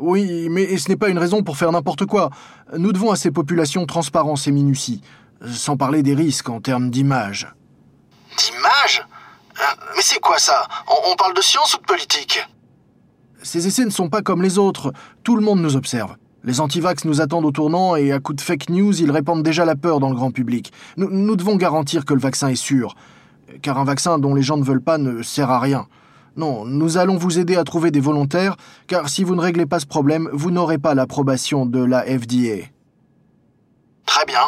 Oui, 0.00 0.48
mais 0.50 0.76
ce 0.76 0.88
n'est 0.88 0.96
pas 0.96 1.08
une 1.08 1.18
raison 1.18 1.42
pour 1.42 1.56
faire 1.56 1.72
n'importe 1.72 2.06
quoi. 2.06 2.30
Nous 2.76 2.92
devons 2.92 3.10
à 3.10 3.16
ces 3.16 3.30
populations 3.30 3.86
transparence 3.86 4.46
et 4.46 4.52
minutie, 4.52 5.02
sans 5.46 5.76
parler 5.76 6.02
des 6.02 6.14
risques 6.14 6.48
en 6.48 6.60
termes 6.60 6.90
d'image. 6.90 7.52
D'image? 8.36 9.06
Hein, 9.56 9.74
Mais 9.96 10.02
c'est 10.02 10.20
quoi 10.20 10.38
ça? 10.38 10.68
On, 11.10 11.16
parle 11.16 11.34
de 11.34 11.40
science 11.40 11.74
ou 11.74 11.78
de 11.78 11.84
politique? 11.84 12.46
Ces 13.42 13.66
essais 13.66 13.84
ne 13.84 13.90
sont 13.90 14.08
pas 14.08 14.22
comme 14.22 14.42
les 14.42 14.58
autres. 14.58 14.92
Tout 15.24 15.36
le 15.36 15.42
monde 15.42 15.60
nous 15.60 15.76
observe. 15.76 16.16
Les 16.44 16.60
antivax 16.60 17.04
nous 17.04 17.20
attendent 17.20 17.44
au 17.44 17.50
tournant 17.50 17.96
et 17.96 18.12
à 18.12 18.20
coup 18.20 18.32
de 18.32 18.40
fake 18.40 18.68
news, 18.70 19.00
ils 19.00 19.10
répandent 19.10 19.42
déjà 19.42 19.64
la 19.64 19.74
peur 19.74 19.98
dans 19.98 20.08
le 20.08 20.14
grand 20.14 20.30
public. 20.30 20.72
nous 20.96 21.36
devons 21.36 21.56
garantir 21.56 22.04
que 22.04 22.14
le 22.14 22.20
vaccin 22.20 22.48
est 22.48 22.56
sûr. 22.56 22.94
Car 23.62 23.78
un 23.78 23.84
vaccin 23.84 24.18
dont 24.18 24.34
les 24.34 24.42
gens 24.42 24.56
ne 24.56 24.64
veulent 24.64 24.82
pas 24.82 24.98
ne 24.98 25.22
sert 25.22 25.50
à 25.50 25.58
rien. 25.58 25.86
Non, 26.38 26.64
nous 26.64 26.98
allons 26.98 27.16
vous 27.16 27.40
aider 27.40 27.56
à 27.56 27.64
trouver 27.64 27.90
des 27.90 27.98
volontaires, 27.98 28.56
car 28.86 29.08
si 29.08 29.24
vous 29.24 29.34
ne 29.34 29.40
réglez 29.40 29.66
pas 29.66 29.80
ce 29.80 29.86
problème, 29.86 30.30
vous 30.32 30.52
n'aurez 30.52 30.78
pas 30.78 30.94
l'approbation 30.94 31.66
de 31.66 31.82
la 31.82 32.02
FDA. 32.02 32.68
Très 34.06 34.24
bien. 34.24 34.44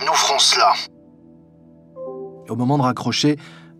Nous 0.00 0.14
ferons 0.14 0.38
cela. 0.38 0.72
Au 2.48 2.56
moment 2.56 2.78
de 2.78 2.84
raccrocher, 2.84 3.36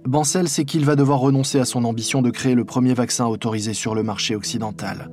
Bancel 0.07 0.47
sait 0.51 0.67
qu'il 0.67 0.85
va 0.85 0.97
devoir 0.97 1.21
renoncer 1.21 1.59
à 1.59 1.65
son 1.65 1.83
ambition 1.87 2.21
de 2.21 2.29
créer 2.29 2.55
le 2.55 2.67
premier 2.67 2.93
vaccin 2.93 3.25
autorisé 3.25 3.73
sur 3.73 3.95
le 3.95 4.03
marché 4.03 4.37
occidental. 4.37 5.11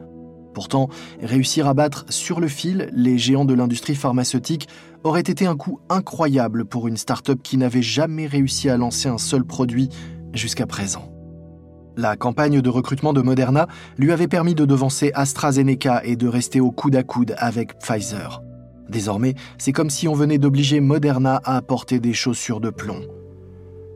Pourtant, 0.54 0.90
réussir 1.22 1.66
à 1.66 1.74
battre 1.74 2.04
sur 2.10 2.42
le 2.42 2.50
fil 2.50 2.90
les 2.92 3.18
géants 3.18 3.46
de 3.46 3.54
l'industrie 3.54 3.96
pharmaceutique 3.96 4.68
aurait 5.06 5.22
été 5.22 5.48
un 5.48 5.56
coup 5.56 5.80
incroyable 5.88 6.66
pour 6.66 6.90
une 6.90 6.98
start-up 6.98 7.40
qui 7.42 7.56
n'avait 7.56 7.82
jamais 7.82 8.28
réussi 8.28 8.70
à 8.70 8.76
lancer 8.76 9.08
un 9.08 9.18
seul 9.18 9.46
produit 9.46 9.88
jusqu'à 10.34 10.68
présent. 10.68 11.11
La 11.98 12.16
campagne 12.16 12.62
de 12.62 12.70
recrutement 12.70 13.12
de 13.12 13.22
Moderna 13.22 13.68
lui 13.98 14.12
avait 14.12 14.28
permis 14.28 14.56
de 14.56 14.66
devancer 14.66 15.12
AstraZeneca 15.14 16.02
et 16.06 16.16
de 16.16 16.28
rester 16.28 16.62
au 16.62 16.72
coude 16.72 16.96
à 16.96 17.04
coude 17.04 17.36
avec 17.38 17.78
Pfizer. 17.80 18.42
Désormais, 18.90 19.36
c'est 19.58 19.72
comme 19.74 19.90
si 19.90 20.08
on 20.08 20.14
venait 20.14 20.38
d'obliger 20.38 20.80
Moderna 20.80 21.42
à 21.44 21.58
apporter 21.58 22.00
des 22.00 22.14
chaussures 22.14 22.60
de 22.60 22.70
plomb. 22.70 23.02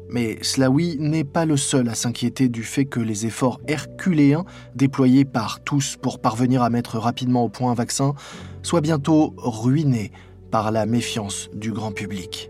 Mais 0.10 0.38
Slaoui 0.42 0.98
n'est 1.00 1.24
pas 1.24 1.46
le 1.46 1.58
seul 1.58 1.90
à 1.90 1.96
s'inquiéter 1.96 2.48
du 2.48 2.64
fait 2.64 2.86
que 2.86 3.00
les 3.00 3.26
efforts 3.26 3.60
herculéens 3.68 4.46
déployés 4.76 5.26
par 5.26 5.62
tous 5.64 5.98
pour 6.02 6.20
parvenir 6.20 6.62
à 6.62 6.70
mettre 6.70 7.00
rapidement 7.00 7.44
au 7.44 7.50
point 7.50 7.72
un 7.72 7.76
vaccin 7.76 8.14
soient 8.62 8.82
bientôt 8.82 9.34
ruinés 9.38 10.12
par 10.52 10.72
la 10.72 10.86
méfiance 10.86 11.50
du 11.54 11.72
grand 11.72 11.92
public. 11.92 12.50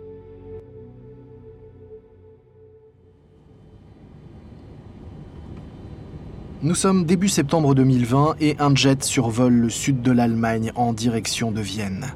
Nous 6.64 6.74
sommes 6.74 7.04
début 7.04 7.28
septembre 7.28 7.76
2020 7.76 8.38
et 8.40 8.56
un 8.60 8.74
jet 8.74 9.04
survole 9.04 9.54
le 9.54 9.70
sud 9.70 10.02
de 10.02 10.12
l'Allemagne 10.12 10.72
en 10.76 10.94
direction 10.94 11.52
de 11.52 11.60
Vienne. 11.60 12.08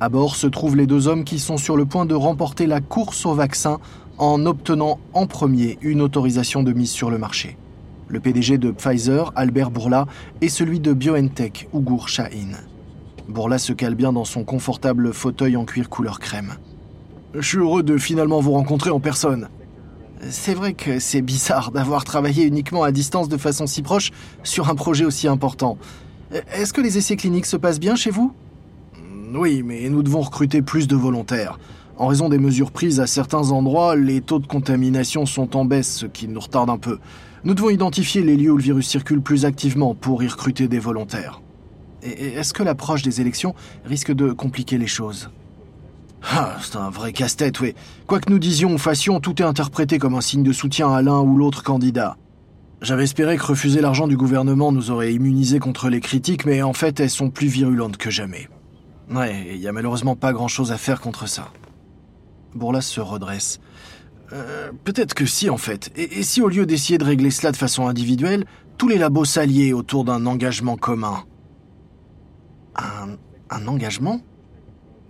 À 0.00 0.08
bord 0.08 0.34
se 0.34 0.48
trouvent 0.48 0.76
les 0.76 0.88
deux 0.88 1.06
hommes 1.06 1.22
qui 1.22 1.38
sont 1.38 1.56
sur 1.56 1.76
le 1.76 1.86
point 1.86 2.04
de 2.04 2.14
remporter 2.14 2.66
la 2.66 2.80
course 2.80 3.24
au 3.24 3.34
vaccin 3.34 3.78
en 4.18 4.44
obtenant 4.46 4.98
en 5.14 5.26
premier 5.26 5.78
une 5.80 6.02
autorisation 6.02 6.64
de 6.64 6.72
mise 6.72 6.90
sur 6.90 7.08
le 7.08 7.18
marché. 7.18 7.56
Le 8.08 8.18
PDG 8.18 8.58
de 8.58 8.72
Pfizer, 8.72 9.32
Albert 9.36 9.70
Bourla, 9.70 10.06
et 10.40 10.48
celui 10.48 10.80
de 10.80 10.92
BioNTech, 10.92 11.68
Ugur 11.72 12.08
Shahin. 12.08 12.58
Bourla 13.28 13.58
se 13.58 13.72
cale 13.72 13.94
bien 13.94 14.12
dans 14.12 14.24
son 14.24 14.42
confortable 14.42 15.14
fauteuil 15.14 15.56
en 15.56 15.64
cuir 15.64 15.88
couleur 15.88 16.18
crème. 16.18 16.54
Je 17.32 17.46
suis 17.46 17.58
heureux 17.58 17.84
de 17.84 17.96
finalement 17.96 18.40
vous 18.40 18.52
rencontrer 18.52 18.90
en 18.90 18.98
personne. 18.98 19.48
C'est 20.30 20.54
vrai 20.54 20.74
que 20.74 20.98
c'est 20.98 21.22
bizarre 21.22 21.70
d'avoir 21.70 22.04
travaillé 22.04 22.44
uniquement 22.44 22.82
à 22.82 22.90
distance 22.92 23.28
de 23.28 23.36
façon 23.36 23.66
si 23.66 23.82
proche 23.82 24.10
sur 24.42 24.68
un 24.68 24.74
projet 24.74 25.04
aussi 25.04 25.28
important. 25.28 25.78
Est-ce 26.52 26.72
que 26.72 26.80
les 26.80 26.98
essais 26.98 27.16
cliniques 27.16 27.46
se 27.46 27.56
passent 27.56 27.80
bien 27.80 27.96
chez 27.96 28.10
vous? 28.10 28.32
Oui, 29.32 29.62
mais 29.64 29.88
nous 29.88 30.02
devons 30.02 30.20
recruter 30.20 30.62
plus 30.62 30.88
de 30.88 30.96
volontaires. 30.96 31.58
En 31.96 32.06
raison 32.06 32.28
des 32.28 32.38
mesures 32.38 32.70
prises 32.70 33.00
à 33.00 33.06
certains 33.06 33.50
endroits, 33.50 33.96
les 33.96 34.20
taux 34.20 34.38
de 34.38 34.46
contamination 34.46 35.26
sont 35.26 35.56
en 35.56 35.64
baisse, 35.64 35.98
ce 35.98 36.06
qui 36.06 36.28
nous 36.28 36.40
retarde 36.40 36.70
un 36.70 36.78
peu. 36.78 36.98
Nous 37.44 37.54
devons 37.54 37.70
identifier 37.70 38.22
les 38.22 38.36
lieux 38.36 38.52
où 38.52 38.56
le 38.56 38.62
virus 38.62 38.88
circule 38.88 39.20
plus 39.20 39.44
activement 39.44 39.94
pour 39.94 40.22
y 40.22 40.28
recruter 40.28 40.68
des 40.68 40.78
volontaires. 40.78 41.40
Est-ce 42.02 42.52
que 42.52 42.62
l'approche 42.62 43.02
des 43.02 43.20
élections 43.20 43.54
risque 43.84 44.12
de 44.12 44.32
compliquer 44.32 44.78
les 44.78 44.86
choses? 44.86 45.30
Ah, 46.22 46.56
c'est 46.60 46.76
un 46.76 46.90
vrai 46.90 47.12
casse-tête, 47.12 47.60
oui. 47.60 47.74
Quoi 48.06 48.20
que 48.20 48.30
nous 48.30 48.38
disions 48.38 48.74
ou 48.74 48.78
fassions, 48.78 49.20
tout 49.20 49.40
est 49.40 49.44
interprété 49.44 49.98
comme 49.98 50.14
un 50.14 50.20
signe 50.20 50.42
de 50.42 50.52
soutien 50.52 50.92
à 50.92 51.00
l'un 51.02 51.20
ou 51.20 51.36
l'autre 51.36 51.62
candidat. 51.62 52.16
J'avais 52.80 53.04
espéré 53.04 53.36
que 53.36 53.44
refuser 53.44 53.80
l'argent 53.80 54.06
du 54.06 54.16
gouvernement 54.16 54.70
nous 54.70 54.90
aurait 54.90 55.12
immunisés 55.12 55.58
contre 55.58 55.88
les 55.88 56.00
critiques, 56.00 56.44
mais 56.44 56.62
en 56.62 56.72
fait, 56.72 57.00
elles 57.00 57.10
sont 57.10 57.30
plus 57.30 57.48
virulentes 57.48 57.96
que 57.96 58.10
jamais. 58.10 58.48
Ouais, 59.10 59.48
il 59.54 59.56
y 59.60 59.68
a 59.68 59.72
malheureusement 59.72 60.16
pas 60.16 60.32
grand-chose 60.32 60.70
à 60.70 60.76
faire 60.76 61.00
contre 61.00 61.28
ça. 61.28 61.48
Bourlas 62.54 62.82
se 62.82 63.00
redresse. 63.00 63.58
Euh, 64.32 64.70
peut-être 64.84 65.14
que 65.14 65.26
si, 65.26 65.48
en 65.50 65.56
fait. 65.56 65.90
Et, 65.96 66.22
si 66.22 66.42
au 66.42 66.48
lieu 66.48 66.66
d'essayer 66.66 66.98
de 66.98 67.04
régler 67.04 67.30
cela 67.30 67.50
de 67.50 67.56
façon 67.56 67.88
individuelle, 67.88 68.44
tous 68.76 68.88
les 68.88 68.98
labos 68.98 69.24
s'alliaient 69.24 69.72
autour 69.72 70.04
d'un 70.04 70.26
engagement 70.26 70.76
commun? 70.76 71.24
Un, 72.76 73.16
un 73.50 73.66
engagement? 73.66 74.20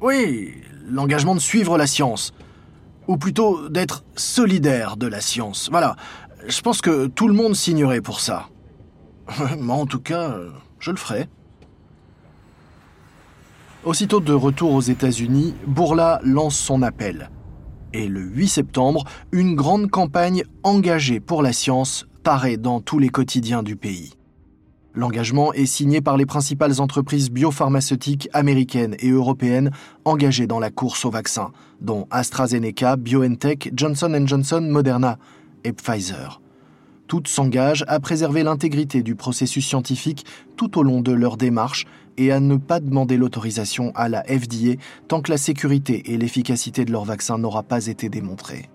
Oui, 0.01 0.55
l'engagement 0.90 1.35
de 1.35 1.40
suivre 1.40 1.79
la 1.79 1.87
science. 1.87 2.33
Ou 3.07 3.16
plutôt 3.16 3.68
d'être 3.68 4.05
solidaire 4.16 4.96
de 4.96 5.07
la 5.07 5.20
science. 5.20 5.68
Voilà. 5.70 5.96
Je 6.46 6.61
pense 6.61 6.81
que 6.81 7.07
tout 7.07 7.29
le 7.29 7.35
monde 7.35 7.55
signerait 7.55 8.01
pour 8.01 8.20
ça. 8.20 8.48
Moi, 9.59 9.77
en 9.77 9.87
tout 9.87 10.01
cas, 10.01 10.37
je 10.79 10.90
le 10.90 10.96
ferai. 10.96 11.29
Aussitôt 13.85 14.20
de 14.20 14.33
retour 14.33 14.72
aux 14.72 14.81
États-Unis, 14.81 15.55
Bourla 15.66 16.20
lance 16.22 16.57
son 16.57 16.83
appel. 16.83 17.31
Et 17.92 18.07
le 18.07 18.20
8 18.20 18.48
septembre, 18.48 19.05
une 19.33 19.55
grande 19.55 19.88
campagne 19.88 20.42
engagée 20.62 21.20
pour 21.20 21.42
la 21.42 21.53
science 21.53 22.07
paraît 22.22 22.59
dans 22.59 22.81
tous 22.81 22.98
les 22.98 23.09
quotidiens 23.09 23.62
du 23.62 23.77
pays. 23.77 24.18
L'engagement 24.94 25.53
est 25.53 25.66
signé 25.66 26.01
par 26.01 26.16
les 26.16 26.27
principales 26.27 26.81
entreprises 26.81 27.31
biopharmaceutiques 27.31 28.29
américaines 28.33 28.96
et 29.01 29.11
européennes 29.11 29.70
engagées 30.05 30.46
dans 30.46 30.59
la 30.59 30.70
course 30.70 31.05
au 31.05 31.11
vaccin, 31.11 31.53
dont 31.81 32.07
AstraZeneca, 32.11 32.96
BioNTech, 32.96 33.70
Johnson 33.74 34.22
Johnson, 34.27 34.66
Moderna 34.68 35.18
et 35.64 35.72
Pfizer. 35.72 36.40
Toutes 37.07 37.29
s'engagent 37.29 37.85
à 37.88 38.01
préserver 38.01 38.42
l'intégrité 38.42 39.03
du 39.03 39.14
processus 39.14 39.66
scientifique 39.66 40.27
tout 40.57 40.79
au 40.79 40.83
long 40.83 41.01
de 41.01 41.12
leur 41.12 41.37
démarche 41.37 41.87
et 42.16 42.33
à 42.33 42.40
ne 42.40 42.57
pas 42.57 42.81
demander 42.81 43.16
l'autorisation 43.16 43.92
à 43.94 44.09
la 44.09 44.22
FDA 44.24 44.74
tant 45.07 45.22
que 45.22 45.31
la 45.31 45.38
sécurité 45.38 46.12
et 46.12 46.18
l'efficacité 46.18 46.85
de 46.85 46.92
leur 46.92 47.05
vaccin 47.05 47.38
n'aura 47.38 47.62
pas 47.62 47.87
été 47.87 48.09
démontrées 48.09 48.68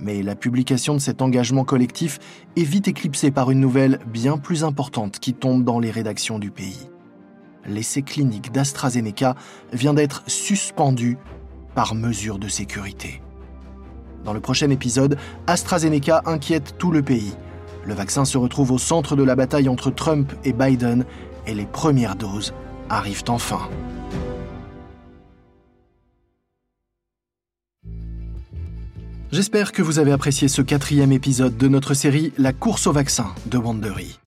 mais 0.00 0.22
la 0.22 0.34
publication 0.34 0.94
de 0.94 0.98
cet 0.98 1.22
engagement 1.22 1.64
collectif 1.64 2.18
est 2.56 2.64
vite 2.64 2.88
éclipsée 2.88 3.30
par 3.30 3.50
une 3.50 3.60
nouvelle 3.60 3.98
bien 4.06 4.38
plus 4.38 4.64
importante 4.64 5.18
qui 5.18 5.34
tombe 5.34 5.64
dans 5.64 5.78
les 5.78 5.90
rédactions 5.90 6.38
du 6.38 6.50
pays. 6.50 6.88
l'essai 7.64 8.02
clinique 8.02 8.50
d'AstraZeneca 8.50 9.36
vient 9.72 9.94
d'être 9.94 10.24
suspendu 10.26 11.16
par 11.76 11.94
mesure 11.94 12.38
de 12.38 12.48
sécurité. 12.48 13.22
Dans 14.24 14.32
le 14.32 14.40
prochain 14.40 14.70
épisode, 14.70 15.16
AstraZeneca 15.46 16.22
inquiète 16.26 16.74
tout 16.78 16.90
le 16.90 17.02
pays. 17.02 17.34
Le 17.84 17.94
vaccin 17.94 18.24
se 18.24 18.38
retrouve 18.38 18.72
au 18.72 18.78
centre 18.78 19.16
de 19.16 19.22
la 19.22 19.36
bataille 19.36 19.68
entre 19.68 19.90
Trump 19.90 20.32
et 20.44 20.52
Biden 20.52 21.04
et 21.46 21.54
les 21.54 21.66
premières 21.66 22.16
doses 22.16 22.52
arrivent 22.88 23.24
enfin. 23.28 23.68
J'espère 29.32 29.72
que 29.72 29.80
vous 29.80 29.98
avez 29.98 30.12
apprécié 30.12 30.46
ce 30.46 30.60
quatrième 30.60 31.10
épisode 31.10 31.56
de 31.56 31.66
notre 31.66 31.94
série 31.94 32.34
La 32.36 32.52
course 32.52 32.86
au 32.86 32.92
vaccin 32.92 33.28
de 33.46 33.56
Wandery. 33.56 34.18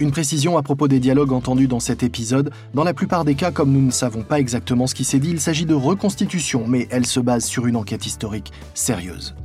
Une 0.00 0.10
précision 0.10 0.58
à 0.58 0.62
propos 0.64 0.88
des 0.88 0.98
dialogues 0.98 1.30
entendus 1.30 1.68
dans 1.68 1.78
cet 1.78 2.02
épisode. 2.02 2.50
Dans 2.74 2.82
la 2.82 2.92
plupart 2.92 3.24
des 3.24 3.36
cas, 3.36 3.52
comme 3.52 3.70
nous 3.70 3.80
ne 3.80 3.92
savons 3.92 4.24
pas 4.24 4.40
exactement 4.40 4.88
ce 4.88 4.96
qui 4.96 5.04
s'est 5.04 5.20
dit, 5.20 5.30
il 5.30 5.40
s'agit 5.40 5.66
de 5.66 5.74
reconstitution, 5.74 6.66
mais 6.66 6.88
elle 6.90 7.06
se 7.06 7.20
base 7.20 7.44
sur 7.44 7.68
une 7.68 7.76
enquête 7.76 8.06
historique 8.06 8.50
sérieuse. 8.74 9.36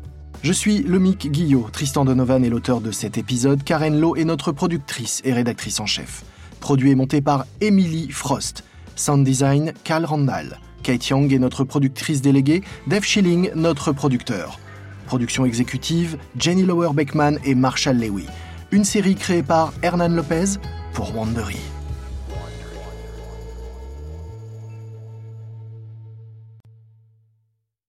Je 0.41 0.51
suis 0.51 0.81
Lomic 0.81 1.29
Guillot, 1.29 1.69
Tristan 1.71 2.03
Donovan 2.03 2.43
est 2.43 2.49
l'auteur 2.49 2.81
de 2.81 2.89
cet 2.89 3.19
épisode, 3.19 3.63
Karen 3.63 3.99
Lowe 3.99 4.15
est 4.15 4.25
notre 4.25 4.53
productrice 4.53 5.21
et 5.23 5.34
rédactrice 5.34 5.79
en 5.79 5.86
chef. 5.86 6.23
Produit 6.62 6.89
et 6.89 6.95
monté 6.95 7.21
par 7.21 7.45
Emily 7.62 8.10
Frost. 8.10 8.63
Sound 8.95 9.23
design, 9.23 9.71
Cal 9.84 10.03
Randall. 10.03 10.58
Kate 10.86 11.08
Young 11.08 11.34
est 11.34 11.39
notre 11.39 11.63
productrice 11.63 12.21
déléguée, 12.21 12.62
Dave 12.86 13.04
Schilling, 13.04 13.50
notre 13.56 13.91
producteur. 13.91 14.60
Production 15.08 15.43
exécutive, 15.43 16.15
Jenny 16.38 16.62
Lower 16.62 16.93
Beckman 16.93 17.39
et 17.43 17.56
Marshall 17.56 17.98
Lewy. 17.98 18.28
Une 18.71 18.84
série 18.84 19.15
créée 19.15 19.41
par 19.41 19.74
Hernan 19.82 20.10
Lopez 20.10 20.60
pour 20.93 21.15
Wandery. 21.17 21.74